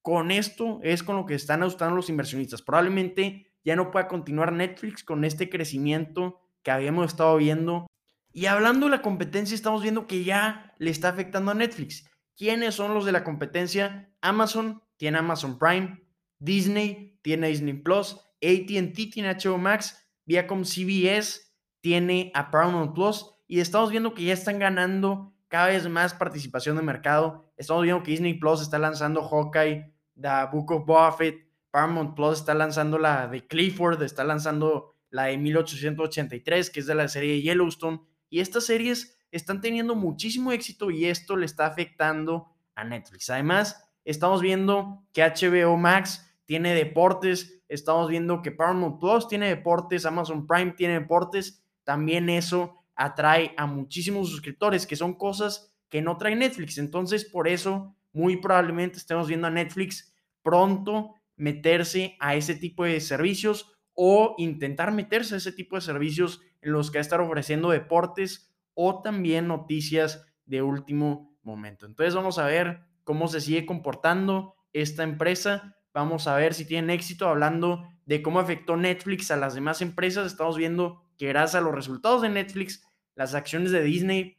con 0.09 0.31
esto 0.31 0.81
es 0.83 1.03
con 1.03 1.17
lo 1.17 1.27
que 1.27 1.35
están 1.35 1.62
asustando 1.62 1.95
los 1.95 2.09
inversionistas. 2.09 2.62
Probablemente 2.62 3.53
ya 3.62 3.77
no 3.77 3.91
pueda 3.91 4.09
continuar 4.09 4.55
Netflix 4.55 5.05
con 5.05 5.23
este 5.23 5.50
crecimiento 5.50 6.41
que 6.62 6.71
habíamos 6.71 7.09
estado 7.09 7.37
viendo. 7.37 7.87
Y 8.33 8.47
hablando 8.47 8.87
de 8.87 8.93
la 8.93 9.03
competencia, 9.03 9.55
estamos 9.55 9.83
viendo 9.83 10.07
que 10.07 10.25
ya 10.25 10.73
le 10.79 10.91
está 10.91 11.11
afectando 11.11 11.50
a 11.50 11.55
Netflix. 11.55 12.11
¿Quiénes 12.38 12.75
son 12.75 12.95
los 12.95 13.05
de 13.05 13.12
la 13.12 13.23
competencia? 13.23 14.11
Amazon 14.23 14.83
tiene 14.97 15.19
Amazon 15.19 15.59
Prime, 15.59 16.03
Disney 16.38 17.19
tiene 17.21 17.49
Disney 17.49 17.75
Plus, 17.75 18.15
ATT 18.43 19.12
tiene 19.12 19.35
HBO 19.35 19.59
Max, 19.59 20.09
Viacom 20.25 20.65
CBS 20.65 21.53
tiene 21.83 22.33
a 22.35 22.50
Paramount 22.50 22.95
Plus 22.95 23.35
y 23.47 23.61
estamos 23.61 23.91
viendo 23.91 24.15
que 24.15 24.25
ya 24.25 24.33
están 24.33 24.59
ganando 24.59 25.35
cada 25.49 25.67
vez 25.67 25.87
más 25.87 26.15
participación 26.15 26.77
de 26.77 26.83
mercado. 26.83 27.53
Estamos 27.59 27.83
viendo 27.83 28.03
que 28.03 28.12
Disney 28.12 28.33
Plus 28.33 28.62
está 28.62 28.79
lanzando 28.79 29.23
Hawkeye, 29.23 29.98
The 30.20 30.48
Book 30.52 30.70
of 30.72 30.84
Buffett, 30.87 31.46
Paramount 31.70 32.14
Plus 32.14 32.38
está 32.38 32.54
lanzando 32.54 32.98
la 32.98 33.26
de 33.28 33.46
Clifford, 33.46 34.02
está 34.02 34.25
lanzando 34.25 34.94
la 35.10 35.25
de 35.25 35.38
1883, 35.38 36.70
que 36.70 36.80
es 36.80 36.87
de 36.87 36.94
la 36.94 37.08
serie 37.08 37.40
Yellowstone. 37.40 38.00
Y 38.30 38.40
estas 38.40 38.66
series 38.66 39.18
están 39.30 39.60
teniendo 39.60 39.94
muchísimo 39.94 40.52
éxito 40.52 40.90
y 40.90 41.06
esto 41.06 41.37
le 41.37 41.46
está 41.46 41.66
afectando 41.66 42.48
a 42.75 42.84
Netflix. 42.84 43.30
Además, 43.30 43.90
estamos 44.04 44.40
viendo 44.40 45.04
que 45.12 45.22
HBO 45.22 45.76
Max 45.76 46.25
tiene 46.46 46.75
deportes, 46.75 47.62
estamos 47.68 48.08
viendo 48.08 48.40
que 48.42 48.52
Paramount 48.52 49.00
Plus 49.00 49.28
tiene 49.28 49.48
deportes, 49.48 50.06
Amazon 50.06 50.46
Prime 50.46 50.72
tiene 50.72 51.00
deportes. 51.00 51.62
También 51.84 52.30
eso 52.30 52.75
atrae 52.94 53.54
a 53.56 53.66
muchísimos 53.66 54.30
suscriptores, 54.30 54.87
que 54.87 54.96
son 54.96 55.14
cosas 55.14 55.75
que 55.88 56.02
no 56.02 56.16
trae 56.16 56.37
Netflix. 56.37 56.78
Entonces, 56.78 57.25
por 57.25 57.48
eso, 57.48 57.94
muy 58.12 58.38
probablemente 58.38 58.99
estemos 58.99 59.29
viendo 59.29 59.47
a 59.47 59.50
Netflix 59.50 60.15
pronto 60.43 61.15
meterse 61.37 62.17
a 62.21 62.35
ese 62.35 62.55
tipo 62.55 62.85
de 62.85 63.00
servicios 63.00 63.73
o 63.95 64.35
intentar 64.38 64.93
meterse 64.93 65.35
a 65.35 65.38
ese 65.38 65.53
tipo 65.53 65.77
de 65.77 65.83
servicios 65.83 66.41
en 66.61 66.73
los 66.73 66.91
que 66.91 66.99
va 66.99 67.00
a 67.00 67.03
estar 67.03 67.21
ofreciendo 67.21 67.71
deportes 67.71 68.55
o 68.75 69.03
también 69.03 69.49
noticias 69.49 70.25
de 70.47 70.62
último 70.62 71.37
momento. 71.43 71.87
Entonces 71.87 72.15
vamos 72.15 72.38
a 72.38 72.47
ver 72.47 72.81
cómo 73.05 73.29
se 73.29 73.41
sigue 73.41 73.67
comportando 73.67 74.55
esta 74.73 75.03
empresa. 75.03 75.77
Vamos 75.93 76.27
a 76.27 76.37
ver 76.37 76.55
si 76.55 76.65
tienen 76.65 76.91
éxito 76.91 77.29
hablando 77.29 77.88
de 78.07 78.23
cómo 78.23 78.41
afectó 78.41 78.77
Netflix 78.77 79.31
a 79.31 79.37
las 79.37 79.55
demás 79.55 79.83
empresas. 79.83 80.27
Estamos 80.27 80.57
viendo 80.57 81.03
que 81.17 81.29
gracias 81.29 81.57
a 81.57 81.65
los 81.65 81.75
resultados 81.75 82.23
de 82.23 82.29
Netflix 82.29 82.85
las 83.15 83.35
acciones 83.35 83.73
de 83.73 83.83
Disney 83.83 84.38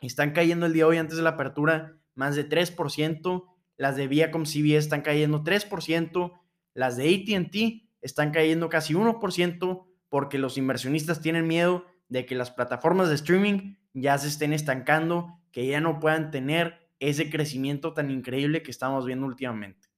están 0.00 0.32
cayendo 0.32 0.66
el 0.66 0.72
día 0.72 0.84
de 0.84 0.90
hoy 0.90 0.96
antes 0.98 1.16
de 1.16 1.22
la 1.22 1.30
apertura 1.30 1.96
más 2.16 2.34
de 2.34 2.48
3%. 2.48 3.44
Las 3.76 3.96
de 3.96 4.08
Viacom 4.08 4.44
CBS 4.44 4.78
están 4.78 5.02
cayendo 5.02 5.44
3%. 5.44 6.32
Las 6.74 6.96
de 6.96 7.14
ATT 7.14 7.88
están 8.00 8.32
cayendo 8.32 8.68
casi 8.68 8.94
1% 8.94 9.86
porque 10.08 10.38
los 10.38 10.58
inversionistas 10.58 11.20
tienen 11.20 11.46
miedo 11.46 11.86
de 12.08 12.26
que 12.26 12.34
las 12.34 12.50
plataformas 12.50 13.08
de 13.08 13.14
streaming 13.14 13.76
ya 13.92 14.18
se 14.18 14.28
estén 14.28 14.52
estancando, 14.52 15.40
que 15.52 15.66
ya 15.66 15.80
no 15.80 16.00
puedan 16.00 16.30
tener 16.30 16.90
ese 16.98 17.30
crecimiento 17.30 17.92
tan 17.92 18.10
increíble 18.10 18.62
que 18.62 18.70
estamos 18.70 19.06
viendo 19.06 19.26
últimamente. 19.26 19.88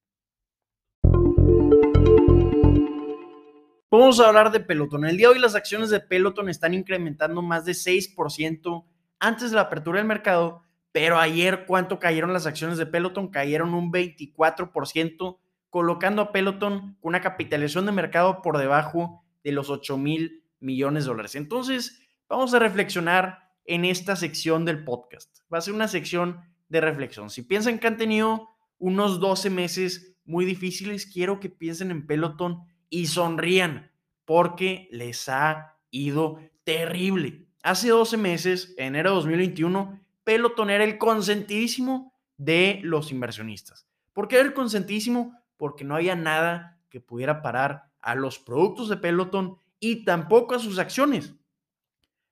Vamos 3.91 4.21
a 4.21 4.29
hablar 4.29 4.53
de 4.53 4.61
Peloton. 4.61 5.07
El 5.07 5.17
día 5.17 5.29
de 5.29 5.35
hoy 5.35 5.41
las 5.41 5.55
acciones 5.55 5.89
de 5.91 6.01
Peloton 6.01 6.49
están 6.49 6.75
incrementando 6.75 7.41
más 7.41 7.65
de 7.65 7.73
6% 7.73 8.85
antes 9.19 9.51
de 9.51 9.57
la 9.57 9.63
apertura 9.63 9.99
del 9.99 10.07
mercado, 10.07 10.63
pero 10.99 11.21
ayer 11.21 11.64
cuánto 11.64 12.00
cayeron 12.00 12.33
las 12.33 12.47
acciones 12.47 12.76
de 12.76 12.85
Peloton? 12.85 13.28
Cayeron 13.28 13.73
un 13.73 13.93
24%, 13.93 15.38
colocando 15.71 16.23
a 16.23 16.33
Peloton 16.33 16.97
con 17.00 17.11
una 17.11 17.21
capitalización 17.21 17.87
de 17.87 17.93
mercado 17.93 18.43
por 18.43 18.59
debajo 18.59 19.23
de 19.45 19.52
los 19.52 19.71
8 19.71 19.97
mil 19.97 20.43
millones 20.59 21.05
de 21.05 21.11
dólares. 21.11 21.37
Entonces, 21.37 22.00
vamos 22.28 22.52
a 22.52 22.59
reflexionar 22.59 23.52
en 23.64 23.85
esta 23.85 24.17
sección 24.17 24.64
del 24.64 24.83
podcast. 24.83 25.38
Va 25.55 25.59
a 25.59 25.61
ser 25.61 25.73
una 25.73 25.87
sección 25.87 26.40
de 26.69 26.81
reflexión. 26.81 27.31
Si 27.31 27.43
piensan 27.43 27.78
que 27.78 27.87
han 27.87 27.97
tenido 27.97 28.49
unos 28.78 29.21
12 29.21 29.50
meses 29.50 30.17
muy 30.25 30.45
difíciles, 30.45 31.07
quiero 31.07 31.38
que 31.38 31.49
piensen 31.49 31.93
en 31.93 32.09
Peloton 32.09 32.64
y 32.90 33.07
sonrían 33.07 33.93
porque 34.25 34.88
les 34.90 35.28
ha 35.28 35.76
ido 35.93 36.40
terrible. 36.64 37.47
Hace 37.62 37.90
12 37.90 38.17
meses, 38.17 38.75
enero 38.78 39.11
de 39.11 39.14
2021, 39.14 40.08
Peloton 40.28 40.68
era 40.68 40.85
el 40.85 40.99
consentidísimo 40.99 42.12
de 42.37 42.80
los 42.82 43.12
inversionistas. 43.12 43.88
¿Por 44.12 44.28
qué 44.28 44.37
era 44.37 44.44
el 44.44 44.52
consentidísimo? 44.52 45.35
Porque 45.56 45.85
no 45.85 45.94
había 45.94 46.16
nada 46.16 46.78
que 46.90 47.00
pudiera 47.00 47.40
parar 47.40 47.90
a 48.02 48.14
los 48.14 48.38
productos 48.38 48.90
de 48.90 48.99
Peloton 48.99 49.56
y 49.80 50.04
tampoco 50.04 50.54
a 50.54 50.58
sus 50.58 50.78
acciones. 50.78 51.32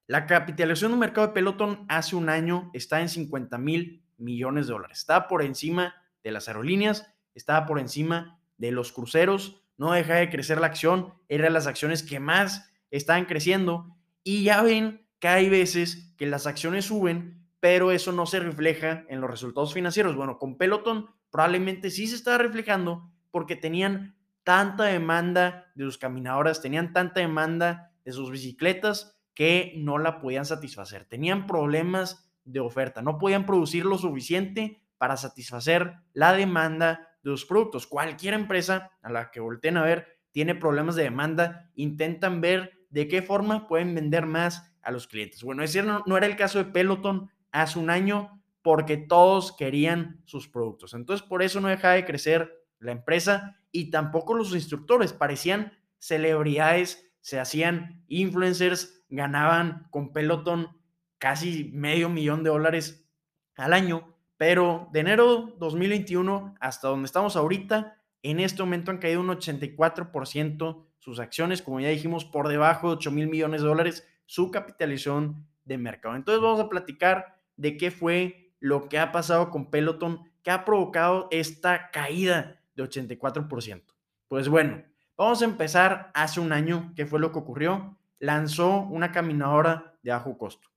La 0.07 0.27
capitalización 0.27 0.93
de 0.93 0.99
mercado 0.99 1.29
de 1.29 1.33
Peloton 1.33 1.87
hace 1.89 2.17
un 2.17 2.29
año 2.29 2.71
está 2.75 3.01
en 3.01 3.09
50 3.09 3.57
mil 3.57 4.05
millones 4.19 4.67
de 4.67 4.75
dólares. 4.75 4.99
Estaba 4.99 5.27
por 5.27 5.43
encima 5.43 5.95
de 6.23 6.33
las 6.33 6.49
aerolíneas, 6.49 7.11
estaba 7.35 7.65
por 7.65 7.79
encima 7.79 8.39
de 8.59 8.73
los 8.73 8.93
cruceros, 8.93 9.63
no 9.79 9.93
deja 9.93 10.17
de 10.17 10.29
crecer 10.29 10.61
la 10.61 10.67
acción, 10.67 11.15
era 11.31 11.45
de 11.45 11.51
las 11.51 11.67
acciones 11.67 12.03
que 12.03 12.21
más 12.21 12.71
estaban 12.91 13.25
creciendo 13.25 13.97
y 14.23 14.43
ya 14.43 14.61
ven 14.61 15.09
que 15.19 15.29
hay 15.29 15.49
veces 15.49 16.13
que 16.19 16.27
las 16.27 16.47
acciones 16.47 16.85
suben, 16.85 17.46
pero 17.61 17.91
eso 17.91 18.13
no 18.13 18.27
se 18.27 18.41
refleja 18.41 19.05
en 19.09 19.21
los 19.21 19.31
resultados 19.31 19.75
financieros. 19.75 20.17
Bueno, 20.17 20.39
con 20.39 20.57
Peloton 20.57 21.11
probablemente 21.31 21.91
sí 21.91 22.07
se 22.07 22.17
estaba 22.17 22.39
reflejando 22.39 23.11
porque 23.31 23.57
tenían 23.57 24.17
tanta 24.45 24.85
demanda 24.85 25.73
de 25.75 25.85
sus 25.85 25.99
caminadoras, 25.99 26.63
tenían 26.63 26.93
tanta 26.93 27.21
demanda 27.21 27.93
de 28.05 28.13
sus 28.13 28.31
bicicletas 28.31 29.19
que 29.35 29.75
no 29.77 29.99
la 29.99 30.21
podían 30.21 30.47
satisfacer. 30.47 31.05
Tenían 31.05 31.47
problemas 31.47 32.31
de 32.45 32.61
oferta, 32.61 33.03
no 33.03 33.19
podían 33.19 33.45
producir 33.45 33.85
lo 33.85 33.99
suficiente 33.99 34.81
para 34.99 35.17
satisfacer 35.17 35.95
la 36.13 36.33
demanda 36.33 37.09
de 37.23 37.31
los 37.31 37.45
productos. 37.45 37.87
Cualquier 37.87 38.35
empresa 38.35 38.93
a 39.03 39.11
la 39.11 39.31
que 39.31 39.41
volteen 39.41 39.77
a 39.77 39.83
ver 39.83 40.07
tiene 40.31 40.55
problemas 40.55 40.95
de 40.95 41.03
demanda, 41.03 41.71
intentan 41.75 42.41
ver 42.41 42.73
de 42.91 43.09
qué 43.09 43.21
forma 43.21 43.67
pueden 43.67 43.95
vender 43.95 44.27
más 44.27 44.73
a 44.81 44.93
los 44.93 45.07
clientes. 45.09 45.43
Bueno, 45.43 45.63
ese 45.63 45.83
no, 45.83 46.03
no 46.07 46.17
era 46.17 46.27
el 46.27 46.37
caso 46.37 46.59
de 46.59 46.71
Peloton 46.71 47.31
hace 47.63 47.79
un 47.79 47.91
año 47.91 48.43
porque 48.63 48.97
todos 48.97 49.57
querían 49.57 50.23
sus 50.25 50.49
productos. 50.49 50.95
Entonces, 50.95 51.27
por 51.27 51.43
eso 51.43 51.61
no 51.61 51.69
dejaba 51.69 51.95
de 51.95 52.05
crecer 52.05 52.67
la 52.79 52.93
empresa 52.93 53.61
y 53.71 53.91
tampoco 53.91 54.35
los 54.35 54.55
instructores. 54.55 55.13
Parecían 55.13 55.73
celebridades, 55.99 57.13
se 57.21 57.39
hacían 57.39 58.05
influencers, 58.09 59.05
ganaban 59.09 59.87
con 59.91 60.13
Peloton 60.13 60.77
casi 61.19 61.71
medio 61.73 62.09
millón 62.09 62.43
de 62.43 62.51
dólares 62.51 63.09
al 63.57 63.73
año 63.73 64.17
pero 64.37 64.89
de 64.93 65.01
enero 65.01 65.55
2021 65.59 66.55
hasta 66.61 66.89
donde 66.89 67.07
estamos 67.07 67.37
ahorita, 67.37 67.99
en 68.23 68.41
este 68.41 68.63
momento 68.63 68.91
han 68.91 68.99
caído 68.99 69.21
un 69.21 69.29
84% 69.29 70.85
sus 70.99 71.21
acciones, 71.21 71.63
como 71.63 71.81
ya 71.81 71.89
dijimos, 71.89 72.25
por 72.25 72.49
debajo 72.49 72.89
de 72.89 72.95
8 72.95 73.11
mil 73.13 73.29
millones 73.29 73.63
de 73.63 73.69
dólares 73.69 74.09
su 74.27 74.51
capitalización 74.51 75.47
de 75.65 75.79
mercado. 75.79 76.17
Entonces 76.17 76.43
vamos 76.43 76.61
a 76.61 76.69
platicar 76.69 77.36
de 77.57 77.77
qué 77.77 77.91
fue 77.91 78.53
lo 78.61 78.89
que 78.89 78.99
ha 78.99 79.13
pasado 79.13 79.51
con 79.51 79.71
Peloton, 79.71 80.31
que 80.43 80.51
ha 80.51 80.65
provocado 80.65 81.29
esta 81.31 81.91
caída 81.91 82.61
de 82.75 82.85
84%. 82.85 83.83
Pues 84.29 84.49
bueno, 84.49 84.83
Vamos 85.17 85.41
a 85.41 85.47
empezar 85.47 86.11
hace 86.13 86.41
un 86.41 86.53
año, 86.53 86.93
¿qué 86.95 87.07
fue 87.07 87.19
lo 87.19 87.33
que 87.33 87.39
ocurrió? 87.39 87.97
Lanzó 88.19 88.81
una 88.81 89.13
caminadora 89.13 89.95
de 90.03 90.11
bajo 90.11 90.37
costo. 90.37 90.69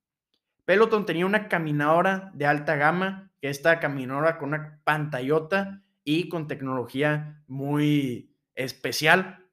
Peloton 0.63 1.05
tenía 1.05 1.25
una 1.25 1.49
caminadora 1.49 2.31
de 2.33 2.45
alta 2.45 2.77
gama, 2.77 3.31
que 3.41 3.49
esta 3.49 3.81
caminadora 3.81 4.37
con 4.37 4.49
una 4.49 4.79
pantallota 4.85 5.81
y 6.05 6.29
con 6.29 6.47
tecnología 6.47 7.43
muy 7.47 8.33
especial. 8.55 9.45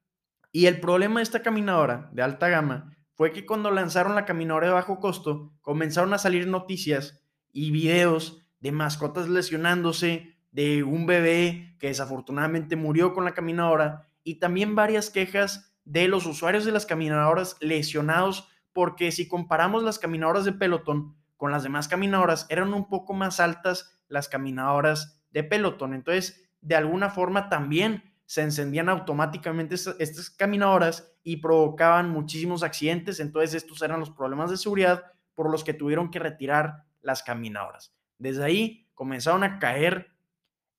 Y 0.52 0.66
el 0.66 0.78
problema 0.78 1.18
de 1.18 1.24
esta 1.24 1.42
caminadora 1.42 2.08
de 2.12 2.22
alta 2.22 2.48
gama 2.48 2.95
fue 3.16 3.32
que 3.32 3.46
cuando 3.46 3.70
lanzaron 3.70 4.14
la 4.14 4.26
caminadora 4.26 4.68
de 4.68 4.74
bajo 4.74 5.00
costo, 5.00 5.52
comenzaron 5.62 6.12
a 6.12 6.18
salir 6.18 6.46
noticias 6.46 7.24
y 7.50 7.70
videos 7.70 8.46
de 8.60 8.72
mascotas 8.72 9.28
lesionándose, 9.28 10.36
de 10.52 10.82
un 10.82 11.06
bebé 11.06 11.76
que 11.78 11.88
desafortunadamente 11.88 12.76
murió 12.76 13.14
con 13.14 13.24
la 13.24 13.32
caminadora 13.32 14.08
y 14.22 14.36
también 14.36 14.74
varias 14.74 15.10
quejas 15.10 15.74
de 15.84 16.08
los 16.08 16.26
usuarios 16.26 16.64
de 16.64 16.72
las 16.72 16.84
caminadoras 16.84 17.56
lesionados 17.60 18.48
porque 18.72 19.12
si 19.12 19.28
comparamos 19.28 19.82
las 19.82 19.98
caminadoras 19.98 20.44
de 20.44 20.52
pelotón 20.52 21.16
con 21.38 21.50
las 21.50 21.62
demás 21.62 21.88
caminadoras, 21.88 22.46
eran 22.50 22.74
un 22.74 22.88
poco 22.88 23.14
más 23.14 23.40
altas 23.40 23.98
las 24.08 24.28
caminadoras 24.28 25.22
de 25.30 25.44
pelotón. 25.44 25.94
Entonces, 25.94 26.50
de 26.60 26.74
alguna 26.74 27.08
forma 27.08 27.48
también 27.48 28.02
se 28.26 28.42
encendían 28.42 28.88
automáticamente 28.88 29.76
estas 29.76 30.30
caminadoras 30.30 31.12
y 31.22 31.36
provocaban 31.36 32.10
muchísimos 32.10 32.62
accidentes. 32.62 33.20
Entonces, 33.20 33.54
estos 33.54 33.80
eran 33.82 34.00
los 34.00 34.10
problemas 34.10 34.50
de 34.50 34.56
seguridad 34.56 35.04
por 35.34 35.50
los 35.50 35.64
que 35.64 35.74
tuvieron 35.74 36.10
que 36.10 36.18
retirar 36.18 36.84
las 37.02 37.22
caminadoras. 37.22 37.94
Desde 38.18 38.44
ahí 38.44 38.88
comenzaron 38.94 39.44
a 39.44 39.58
caer 39.58 40.12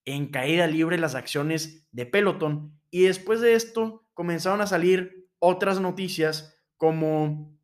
en 0.05 0.27
caída 0.27 0.67
libre 0.67 0.97
las 0.97 1.15
acciones 1.15 1.87
de 1.91 2.05
pelotón 2.05 2.79
y 2.89 3.03
después 3.03 3.41
de 3.41 3.53
esto 3.55 4.05
comenzaron 4.13 4.61
a 4.61 4.67
salir 4.67 5.27
otras 5.39 5.79
noticias 5.79 6.57
como 6.77 7.57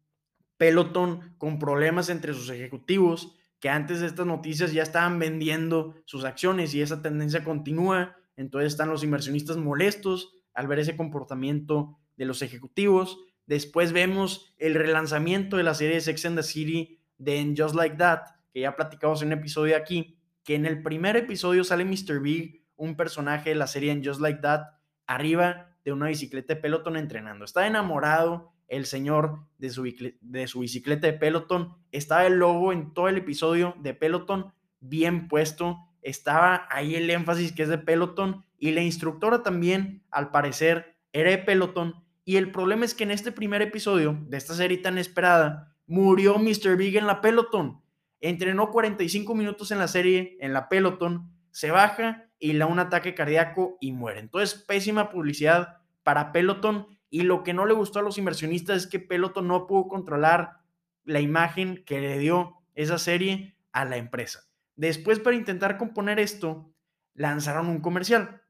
Peloton 0.58 1.36
con 1.38 1.60
problemas 1.60 2.10
entre 2.10 2.34
sus 2.34 2.50
ejecutivos, 2.50 3.36
que 3.60 3.70
antes 3.70 4.02
de 4.02 4.08
estas 4.08 4.26
noticias 4.26 4.74
ya 4.74 4.84
estaban 4.84 5.20
vendiendo 5.20 5.96
sus 6.06 6.26
acciones 6.26 6.74
y 6.74 6.82
esa 6.82 7.02
tendencia 7.02 7.44
continúa. 7.44 8.18
Entonces 8.36 8.74
están 8.74 8.90
los 8.90 9.04
inversionistas 9.04 9.58
molestos 9.58 10.34
al 10.54 10.68
ver 10.68 10.80
ese 10.80 10.96
comportamiento 10.96 11.98
de 12.18 12.26
los 12.26 12.42
ejecutivos. 12.42 13.20
Después 13.46 13.92
vemos 13.92 14.54
el 14.58 14.76
relanzamiento 14.76 15.58
de 15.58 15.64
la 15.64 15.74
serie 15.74 15.96
de 15.96 16.02
Sex 16.02 16.26
and 16.26 16.38
the 16.38 16.44
City 16.44 17.00
de 17.18 17.54
Just 17.58 17.76
Like 17.76 17.98
That, 17.98 18.22
que 18.52 18.62
ya 18.62 18.76
platicamos 18.76 19.22
en 19.22 19.30
un 19.30 19.34
episodio 19.34 19.76
aquí, 19.76 20.18
que 20.44 20.56
en 20.56 20.66
el 20.66 20.82
primer 20.82 21.16
episodio 21.18 21.64
sale 21.64 21.86
Mr. 21.86 22.20
Big, 22.22 22.64
un 22.76 22.96
personaje 22.96 23.50
de 23.50 23.56
la 23.56 23.68
serie 23.68 24.02
Just 24.04 24.22
Like 24.22 24.42
That, 24.42 24.62
arriba 25.08 25.78
de 25.84 25.92
una 25.92 26.08
bicicleta 26.08 26.56
de 26.56 26.62
Peloton 26.62 26.98
entrenando. 26.98 27.46
Está 27.46 27.68
enamorado 27.68 28.54
el 28.68 28.86
señor 28.86 29.46
de 29.58 29.70
su, 29.70 29.84
de 30.22 30.48
su 30.48 30.60
bicicleta 30.62 31.08
de 31.08 31.14
Peloton. 31.14 31.76
Estaba 31.92 32.26
el 32.26 32.36
logo 32.36 32.72
en 32.72 32.94
todo 32.94 33.08
el 33.08 33.18
episodio 33.18 33.76
de 33.80 33.94
Peloton 33.94 34.54
bien 34.80 35.28
puesto. 35.28 35.78
Estaba 36.04 36.68
ahí 36.70 36.96
el 36.96 37.10
énfasis 37.10 37.52
que 37.52 37.64
es 37.64 37.70
de 37.70 37.78
Peloton. 37.78 38.46
Y 38.60 38.72
la 38.72 38.82
instructora 38.82 39.44
también, 39.44 40.04
al 40.12 40.32
parecer, 40.32 40.98
era 41.12 41.32
de 41.32 41.38
Peloton. 41.40 42.04
Y 42.26 42.38
el 42.38 42.52
problema 42.52 42.86
es 42.86 42.94
que 42.94 43.04
en 43.04 43.12
este 43.12 43.32
primer 43.32 43.62
episodio 43.62 44.18
de 44.28 44.38
esta 44.38 44.54
serie 44.54 44.78
tan 44.78 44.98
esperada, 44.98 45.76
murió 45.88 46.38
Mr. 46.38 46.78
Big 46.78 46.96
en 46.98 47.08
la 47.08 47.22
Peloton. 47.22 47.82
Entrenó 48.22 48.72
45 48.72 49.36
minutos 49.36 49.72
en 49.72 49.80
la 49.80 49.88
serie, 49.88 50.38
en 50.40 50.54
la 50.54 50.70
Peloton, 50.70 51.30
se 51.52 51.72
baja 51.72 52.30
y 52.40 52.54
le 52.54 52.60
da 52.60 52.66
un 52.66 52.80
ataque 52.80 53.14
cardíaco 53.14 53.78
y 53.82 53.92
muere. 53.92 54.20
Entonces, 54.20 54.56
pésima 54.56 55.10
publicidad 55.10 55.78
para 56.04 56.32
Peloton 56.32 56.88
y 57.10 57.22
lo 57.22 57.44
que 57.44 57.54
no 57.54 57.66
le 57.66 57.74
gustó 57.74 58.00
a 58.00 58.02
los 58.02 58.18
inversionistas 58.18 58.78
es 58.78 58.88
que 58.88 59.00
Peloton 59.00 59.48
no 59.48 59.68
pudo 59.68 59.88
controlar 59.88 60.58
la 61.06 61.20
imagen 61.20 61.84
que 61.86 62.02
le 62.02 62.18
dio 62.18 62.56
esa 62.76 62.98
serie 62.98 63.56
a 63.72 63.86
la 63.86 63.98
empresa. 63.98 64.44
Después, 64.76 65.20
para 65.20 65.36
intentar 65.36 65.78
componer 65.78 66.20
esto, 66.20 66.74
lanzaron 67.14 67.68
un 67.68 67.82
comercial. 67.82 68.42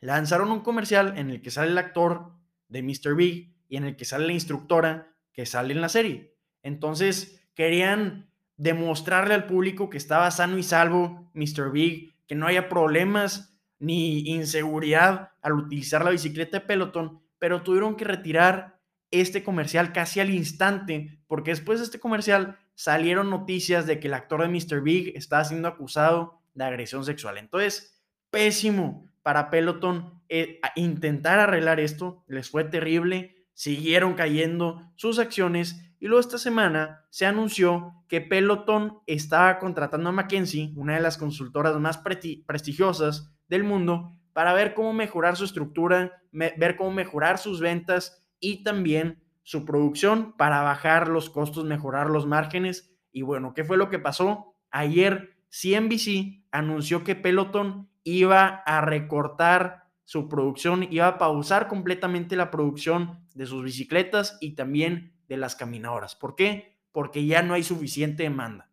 Lanzaron 0.00 0.50
un 0.50 0.60
comercial 0.60 1.18
en 1.18 1.30
el 1.30 1.42
que 1.42 1.50
sale 1.50 1.70
el 1.70 1.78
actor 1.78 2.32
de 2.68 2.82
Mr. 2.82 3.14
Big 3.16 3.54
y 3.68 3.76
en 3.76 3.84
el 3.84 3.96
que 3.96 4.04
sale 4.04 4.26
la 4.26 4.32
instructora 4.32 5.16
que 5.32 5.46
sale 5.46 5.72
en 5.72 5.80
la 5.80 5.88
serie. 5.88 6.36
Entonces, 6.62 7.48
querían 7.54 8.30
demostrarle 8.56 9.34
al 9.34 9.46
público 9.46 9.90
que 9.90 9.98
estaba 9.98 10.30
sano 10.30 10.58
y 10.58 10.62
salvo 10.62 11.30
Mr. 11.34 11.72
Big, 11.72 12.14
que 12.26 12.34
no 12.34 12.46
haya 12.46 12.68
problemas 12.68 13.58
ni 13.78 14.20
inseguridad 14.30 15.32
al 15.42 15.54
utilizar 15.54 16.04
la 16.04 16.10
bicicleta 16.10 16.60
de 16.60 16.66
Peloton 16.66 17.24
pero 17.44 17.62
tuvieron 17.62 17.96
que 17.96 18.06
retirar 18.06 18.80
este 19.10 19.44
comercial 19.44 19.92
casi 19.92 20.18
al 20.18 20.30
instante, 20.30 21.20
porque 21.26 21.50
después 21.50 21.78
de 21.78 21.84
este 21.84 22.00
comercial 22.00 22.58
salieron 22.74 23.30
noticias 23.30 23.86
de 23.86 24.00
que 24.00 24.08
el 24.08 24.14
actor 24.14 24.42
de 24.42 24.48
Mr. 24.48 24.82
Big 24.82 25.16
estaba 25.16 25.44
siendo 25.44 25.68
acusado 25.68 26.40
de 26.54 26.64
agresión 26.64 27.04
sexual. 27.04 27.38
Entonces, 27.38 28.02
pésimo 28.30 29.10
para 29.22 29.50
Peloton 29.50 30.22
eh, 30.28 30.60
intentar 30.76 31.38
arreglar 31.38 31.80
esto, 31.80 32.24
les 32.28 32.50
fue 32.50 32.64
terrible, 32.64 33.46
siguieron 33.54 34.14
cayendo 34.14 34.92
sus 34.96 35.18
acciones 35.18 35.80
y 35.98 36.06
luego 36.06 36.20
esta 36.20 36.38
semana 36.38 37.06
se 37.08 37.24
anunció 37.24 38.04
que 38.08 38.20
Peloton 38.20 38.98
estaba 39.06 39.58
contratando 39.58 40.10
a 40.10 40.12
McKinsey, 40.12 40.74
una 40.76 40.96
de 40.96 41.00
las 41.00 41.16
consultoras 41.16 41.74
más 41.80 41.98
prestigiosas 42.46 43.32
del 43.48 43.64
mundo, 43.64 44.18
para 44.34 44.52
ver 44.52 44.74
cómo 44.74 44.92
mejorar 44.92 45.36
su 45.36 45.44
estructura, 45.44 46.20
ver 46.32 46.76
cómo 46.76 46.90
mejorar 46.90 47.38
sus 47.38 47.60
ventas 47.60 48.22
y 48.40 48.62
también 48.64 49.23
su 49.44 49.64
producción 49.64 50.32
para 50.36 50.62
bajar 50.62 51.08
los 51.08 51.30
costos, 51.30 51.64
mejorar 51.64 52.10
los 52.10 52.26
márgenes. 52.26 52.96
Y 53.12 53.22
bueno, 53.22 53.54
¿qué 53.54 53.62
fue 53.62 53.76
lo 53.76 53.90
que 53.90 54.00
pasó? 54.00 54.56
Ayer 54.70 55.36
CNBC 55.50 56.46
anunció 56.50 57.04
que 57.04 57.14
Peloton 57.14 57.88
iba 58.02 58.46
a 58.46 58.80
recortar 58.80 59.84
su 60.04 60.28
producción, 60.28 60.86
iba 60.90 61.06
a 61.06 61.18
pausar 61.18 61.68
completamente 61.68 62.36
la 62.36 62.50
producción 62.50 63.26
de 63.34 63.46
sus 63.46 63.62
bicicletas 63.62 64.36
y 64.40 64.54
también 64.54 65.14
de 65.28 65.36
las 65.36 65.56
caminadoras. 65.56 66.16
¿Por 66.16 66.34
qué? 66.34 66.78
Porque 66.90 67.24
ya 67.26 67.42
no 67.42 67.54
hay 67.54 67.62
suficiente 67.62 68.24
demanda. 68.24 68.70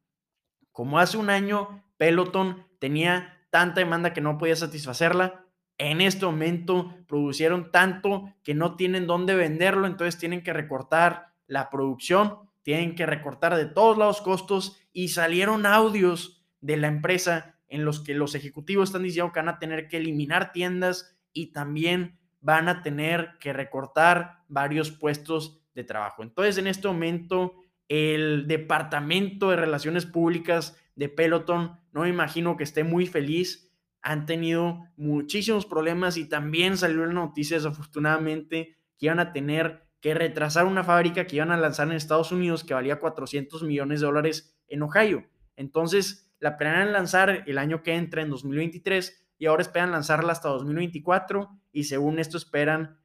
Como 0.72 1.00
hace 1.00 1.18
un 1.18 1.30
año 1.30 1.84
Peloton 1.98 2.66
tenía 2.80 3.46
tanta 3.50 3.82
demanda 3.82 4.14
que 4.14 4.22
no 4.22 4.38
podía 4.38 4.56
satisfacerla, 4.56 5.46
en 5.82 6.00
este 6.00 6.28
momento 6.28 6.94
producieron 7.08 7.72
tanto 7.72 8.32
que 8.44 8.54
no 8.54 8.76
tienen 8.76 9.08
dónde 9.08 9.34
venderlo, 9.34 9.88
entonces 9.88 10.20
tienen 10.20 10.44
que 10.44 10.54
recortar 10.54 11.34
la 11.48 11.72
producción, 11.72 12.38
tienen 12.62 12.94
que 12.94 13.08
recortar 13.08 13.56
de 13.56 13.66
todos 13.66 13.98
lados 13.98 14.22
costos 14.22 14.80
y 14.94 15.08
salieron 15.08 15.66
audios 15.66 16.46
de 16.60 16.78
la 16.78 16.88
empresa 16.88 17.56
en 17.68 17.84
los 17.84 18.00
que 18.02 18.14
los 18.14 18.36
ejecutivos 18.36 18.90
están 18.90 19.02
diciendo 19.02 19.32
que 19.32 19.40
van 19.40 19.50
a 19.50 19.58
tener 19.58 19.88
que 19.88 19.98
eliminar 19.98 20.52
tiendas 20.52 21.18
y 21.34 21.48
también 21.48 22.20
van 22.42 22.70
a 22.70 22.84
tener 22.84 23.32
que 23.40 23.52
recortar 23.52 24.44
varios 24.48 24.92
puestos 24.92 25.64
de 25.74 25.84
trabajo. 25.84 26.22
Entonces, 26.22 26.60
en 26.60 26.68
este 26.68 26.88
momento, 26.88 27.56
el 27.88 28.46
departamento 28.48 29.50
de 29.50 29.56
relaciones 29.56 30.06
públicas 30.06 30.78
de 30.96 31.10
Peloton, 31.10 31.80
no 31.92 32.02
me 32.02 32.10
imagino 32.10 32.56
que 32.56 32.66
esté 32.66 32.84
muy 32.84 33.08
feliz 33.08 33.71
han 34.02 34.26
tenido 34.26 34.80
muchísimos 34.98 35.66
problemas 35.66 36.18
y 36.18 36.28
también 36.28 36.78
salió 36.78 37.06
la 37.06 37.14
noticia 37.14 37.58
desafortunadamente 37.58 38.78
que 38.98 39.06
iban 39.06 39.20
a 39.20 39.32
tener 39.32 39.88
que 40.02 40.14
retrasar 40.16 40.66
una 40.66 40.84
fábrica 40.84 41.28
que 41.28 41.36
iban 41.36 41.52
a 41.52 41.58
lanzar 41.58 41.88
en 41.88 41.94
Estados 41.94 42.32
Unidos 42.32 42.64
que 42.64 42.74
valía 42.74 43.00
400 43.00 43.64
millones 43.64 44.00
de 44.00 44.08
dólares 44.08 44.60
en 44.68 44.82
Ohio. 44.82 45.26
Entonces, 45.56 46.32
la 46.40 46.58
planean 46.58 46.92
lanzar 46.92 47.44
el 47.46 47.58
año 47.60 47.84
que 47.84 47.94
entra, 47.94 48.24
en 48.24 48.32
2023, 48.32 49.28
y 49.38 49.46
ahora 49.46 49.62
esperan 49.62 49.92
lanzarla 49.92 50.32
hasta 50.32 50.50
2024 50.50 51.50
y 51.72 51.84
según 51.86 52.20
esto 52.20 52.38
esperan 52.38 53.00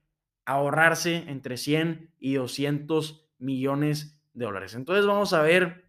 ahorrarse 0.46 1.24
entre 1.28 1.56
100 1.56 2.14
y 2.18 2.34
200 2.34 3.28
millones 3.38 4.18
de 4.32 4.44
dólares. 4.46 4.74
Entonces, 4.74 5.04
vamos 5.04 5.34
a 5.34 5.42
ver 5.42 5.84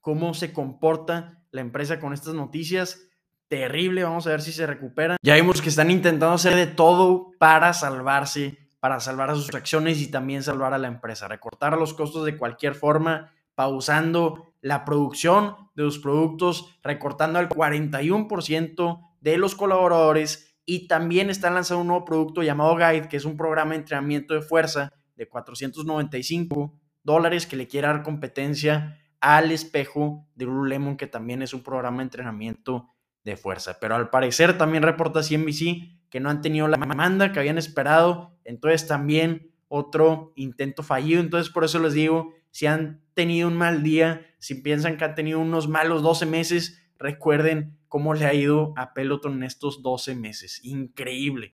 cómo 0.00 0.34
se 0.34 0.52
comporta 0.52 1.42
la 1.50 1.60
empresa 1.60 1.98
con 1.98 2.12
estas 2.12 2.34
noticias 2.34 3.08
terrible. 3.48 4.04
Vamos 4.04 4.26
a 4.26 4.30
ver 4.30 4.42
si 4.42 4.52
se 4.52 4.66
recuperan. 4.66 5.16
Ya 5.22 5.34
vimos 5.34 5.62
que 5.62 5.68
están 5.68 5.90
intentando 5.90 6.34
hacer 6.34 6.54
de 6.54 6.66
todo 6.66 7.32
para 7.38 7.72
salvarse, 7.72 8.58
para 8.80 9.00
salvar 9.00 9.30
a 9.30 9.34
sus 9.34 9.54
acciones 9.54 10.00
y 10.00 10.10
también 10.10 10.42
salvar 10.42 10.74
a 10.74 10.78
la 10.78 10.88
empresa. 10.88 11.28
Recortar 11.28 11.76
los 11.78 11.94
costos 11.94 12.24
de 12.24 12.36
cualquier 12.36 12.74
forma, 12.74 13.32
pausando 13.54 14.54
la 14.60 14.84
producción 14.84 15.56
de 15.74 15.84
sus 15.84 15.98
productos, 15.98 16.78
recortando 16.82 17.38
al 17.38 17.48
41% 17.48 19.14
de 19.20 19.38
los 19.38 19.54
colaboradores 19.54 20.56
y 20.66 20.88
también 20.88 21.30
están 21.30 21.54
lanzando 21.54 21.82
un 21.82 21.88
nuevo 21.88 22.04
producto 22.04 22.42
llamado 22.42 22.76
Guide, 22.76 23.08
que 23.08 23.16
es 23.16 23.24
un 23.24 23.36
programa 23.36 23.72
de 23.72 23.78
entrenamiento 23.78 24.34
de 24.34 24.42
fuerza 24.42 24.92
de 25.16 25.28
495 25.28 26.74
dólares 27.02 27.46
que 27.46 27.56
le 27.56 27.68
quiere 27.68 27.86
dar 27.86 28.02
competencia 28.02 28.98
al 29.20 29.52
espejo 29.52 30.26
de 30.34 30.46
Lululemon, 30.46 30.96
que 30.96 31.06
también 31.06 31.42
es 31.42 31.54
un 31.54 31.62
programa 31.62 31.98
de 31.98 32.04
entrenamiento 32.04 32.93
de 33.24 33.36
fuerza. 33.36 33.78
Pero 33.80 33.96
al 33.96 34.10
parecer 34.10 34.56
también 34.56 34.82
reporta 34.82 35.22
CNBC 35.22 36.08
que 36.10 36.20
no 36.20 36.30
han 36.30 36.42
tenido 36.42 36.68
la 36.68 36.76
demanda 36.76 37.32
que 37.32 37.40
habían 37.40 37.58
esperado 37.58 38.36
Entonces 38.44 38.86
también 38.86 39.50
otro 39.68 40.32
intento 40.36 40.82
fallido. 40.82 41.20
Entonces 41.20 41.52
por 41.52 41.64
eso 41.64 41.78
les 41.80 41.94
digo, 41.94 42.32
si 42.50 42.66
han 42.66 43.00
tenido 43.14 43.48
un 43.48 43.56
mal 43.56 43.82
día, 43.82 44.24
si 44.38 44.56
piensan 44.56 44.96
que 44.96 45.04
han 45.04 45.14
tenido 45.14 45.40
unos 45.40 45.68
malos 45.68 46.02
12 46.02 46.26
meses, 46.26 46.82
recuerden 46.98 47.76
cómo 47.88 48.14
le 48.14 48.26
ha 48.26 48.34
ido 48.34 48.74
a 48.76 48.92
Peloton 48.92 49.34
en 49.34 49.42
estos 49.42 49.82
12 49.82 50.14
meses. 50.14 50.60
Increíble. 50.62 51.54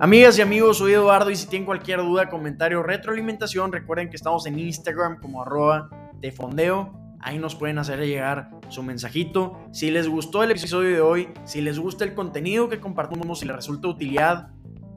Amigas 0.00 0.38
y 0.38 0.42
amigos, 0.42 0.78
soy 0.78 0.92
Eduardo 0.92 1.30
y 1.30 1.36
si 1.36 1.46
tienen 1.48 1.64
cualquier 1.64 2.00
duda, 2.00 2.28
comentario, 2.28 2.82
retroalimentación, 2.82 3.72
recuerden 3.72 4.10
que 4.10 4.16
estamos 4.16 4.44
en 4.46 4.58
Instagram 4.58 5.18
como 5.18 5.42
arroba 5.42 5.88
de 6.14 6.30
fondeo. 6.30 7.03
Ahí 7.24 7.38
nos 7.38 7.54
pueden 7.54 7.78
hacer 7.78 8.00
llegar 8.00 8.50
su 8.68 8.82
mensajito. 8.82 9.58
Si 9.72 9.90
les 9.90 10.08
gustó 10.08 10.42
el 10.42 10.50
episodio 10.50 10.90
de 10.90 11.00
hoy, 11.00 11.28
si 11.46 11.62
les 11.62 11.78
gusta 11.78 12.04
el 12.04 12.12
contenido 12.12 12.68
que 12.68 12.80
compartimos, 12.80 13.40
si 13.40 13.46
les 13.46 13.56
resulta 13.56 13.88
utilidad, 13.88 14.50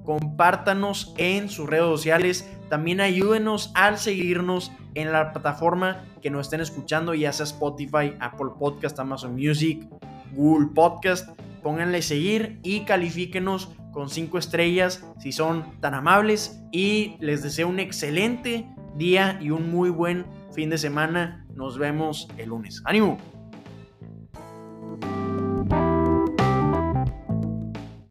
compártanos 0.03 1.13
en 1.17 1.47
sus 1.47 1.69
redes 1.69 1.85
sociales. 1.85 2.45
También 2.69 2.99
ayúdenos 2.99 3.71
al 3.75 3.97
seguirnos 3.97 4.73
en 4.93 5.13
la 5.13 5.31
plataforma 5.31 6.03
que 6.21 6.29
nos 6.29 6.47
estén 6.47 6.59
escuchando, 6.59 7.13
ya 7.13 7.31
sea 7.31 7.45
Spotify, 7.45 8.13
Apple 8.19 8.49
Podcast, 8.59 8.99
Amazon 8.99 9.33
Music, 9.33 9.87
Google 10.33 10.67
Podcast. 10.75 11.29
Pónganle 11.63 12.01
seguir 12.01 12.59
y 12.61 12.81
califíquenos 12.81 13.69
con 13.93 14.09
cinco 14.09 14.37
estrellas 14.37 15.07
si 15.17 15.31
son 15.31 15.79
tan 15.79 15.93
amables. 15.93 16.59
Y 16.73 17.15
les 17.21 17.41
deseo 17.41 17.69
un 17.69 17.79
excelente 17.79 18.67
día 18.97 19.39
y 19.41 19.51
un 19.51 19.71
muy 19.71 19.89
buen 19.89 20.25
fin 20.53 20.69
de 20.69 20.77
semana. 20.77 21.46
Nos 21.57 21.79
vemos 21.79 22.27
el 22.37 22.49
lunes. 22.49 22.83
¡Ánimo! 22.85 23.17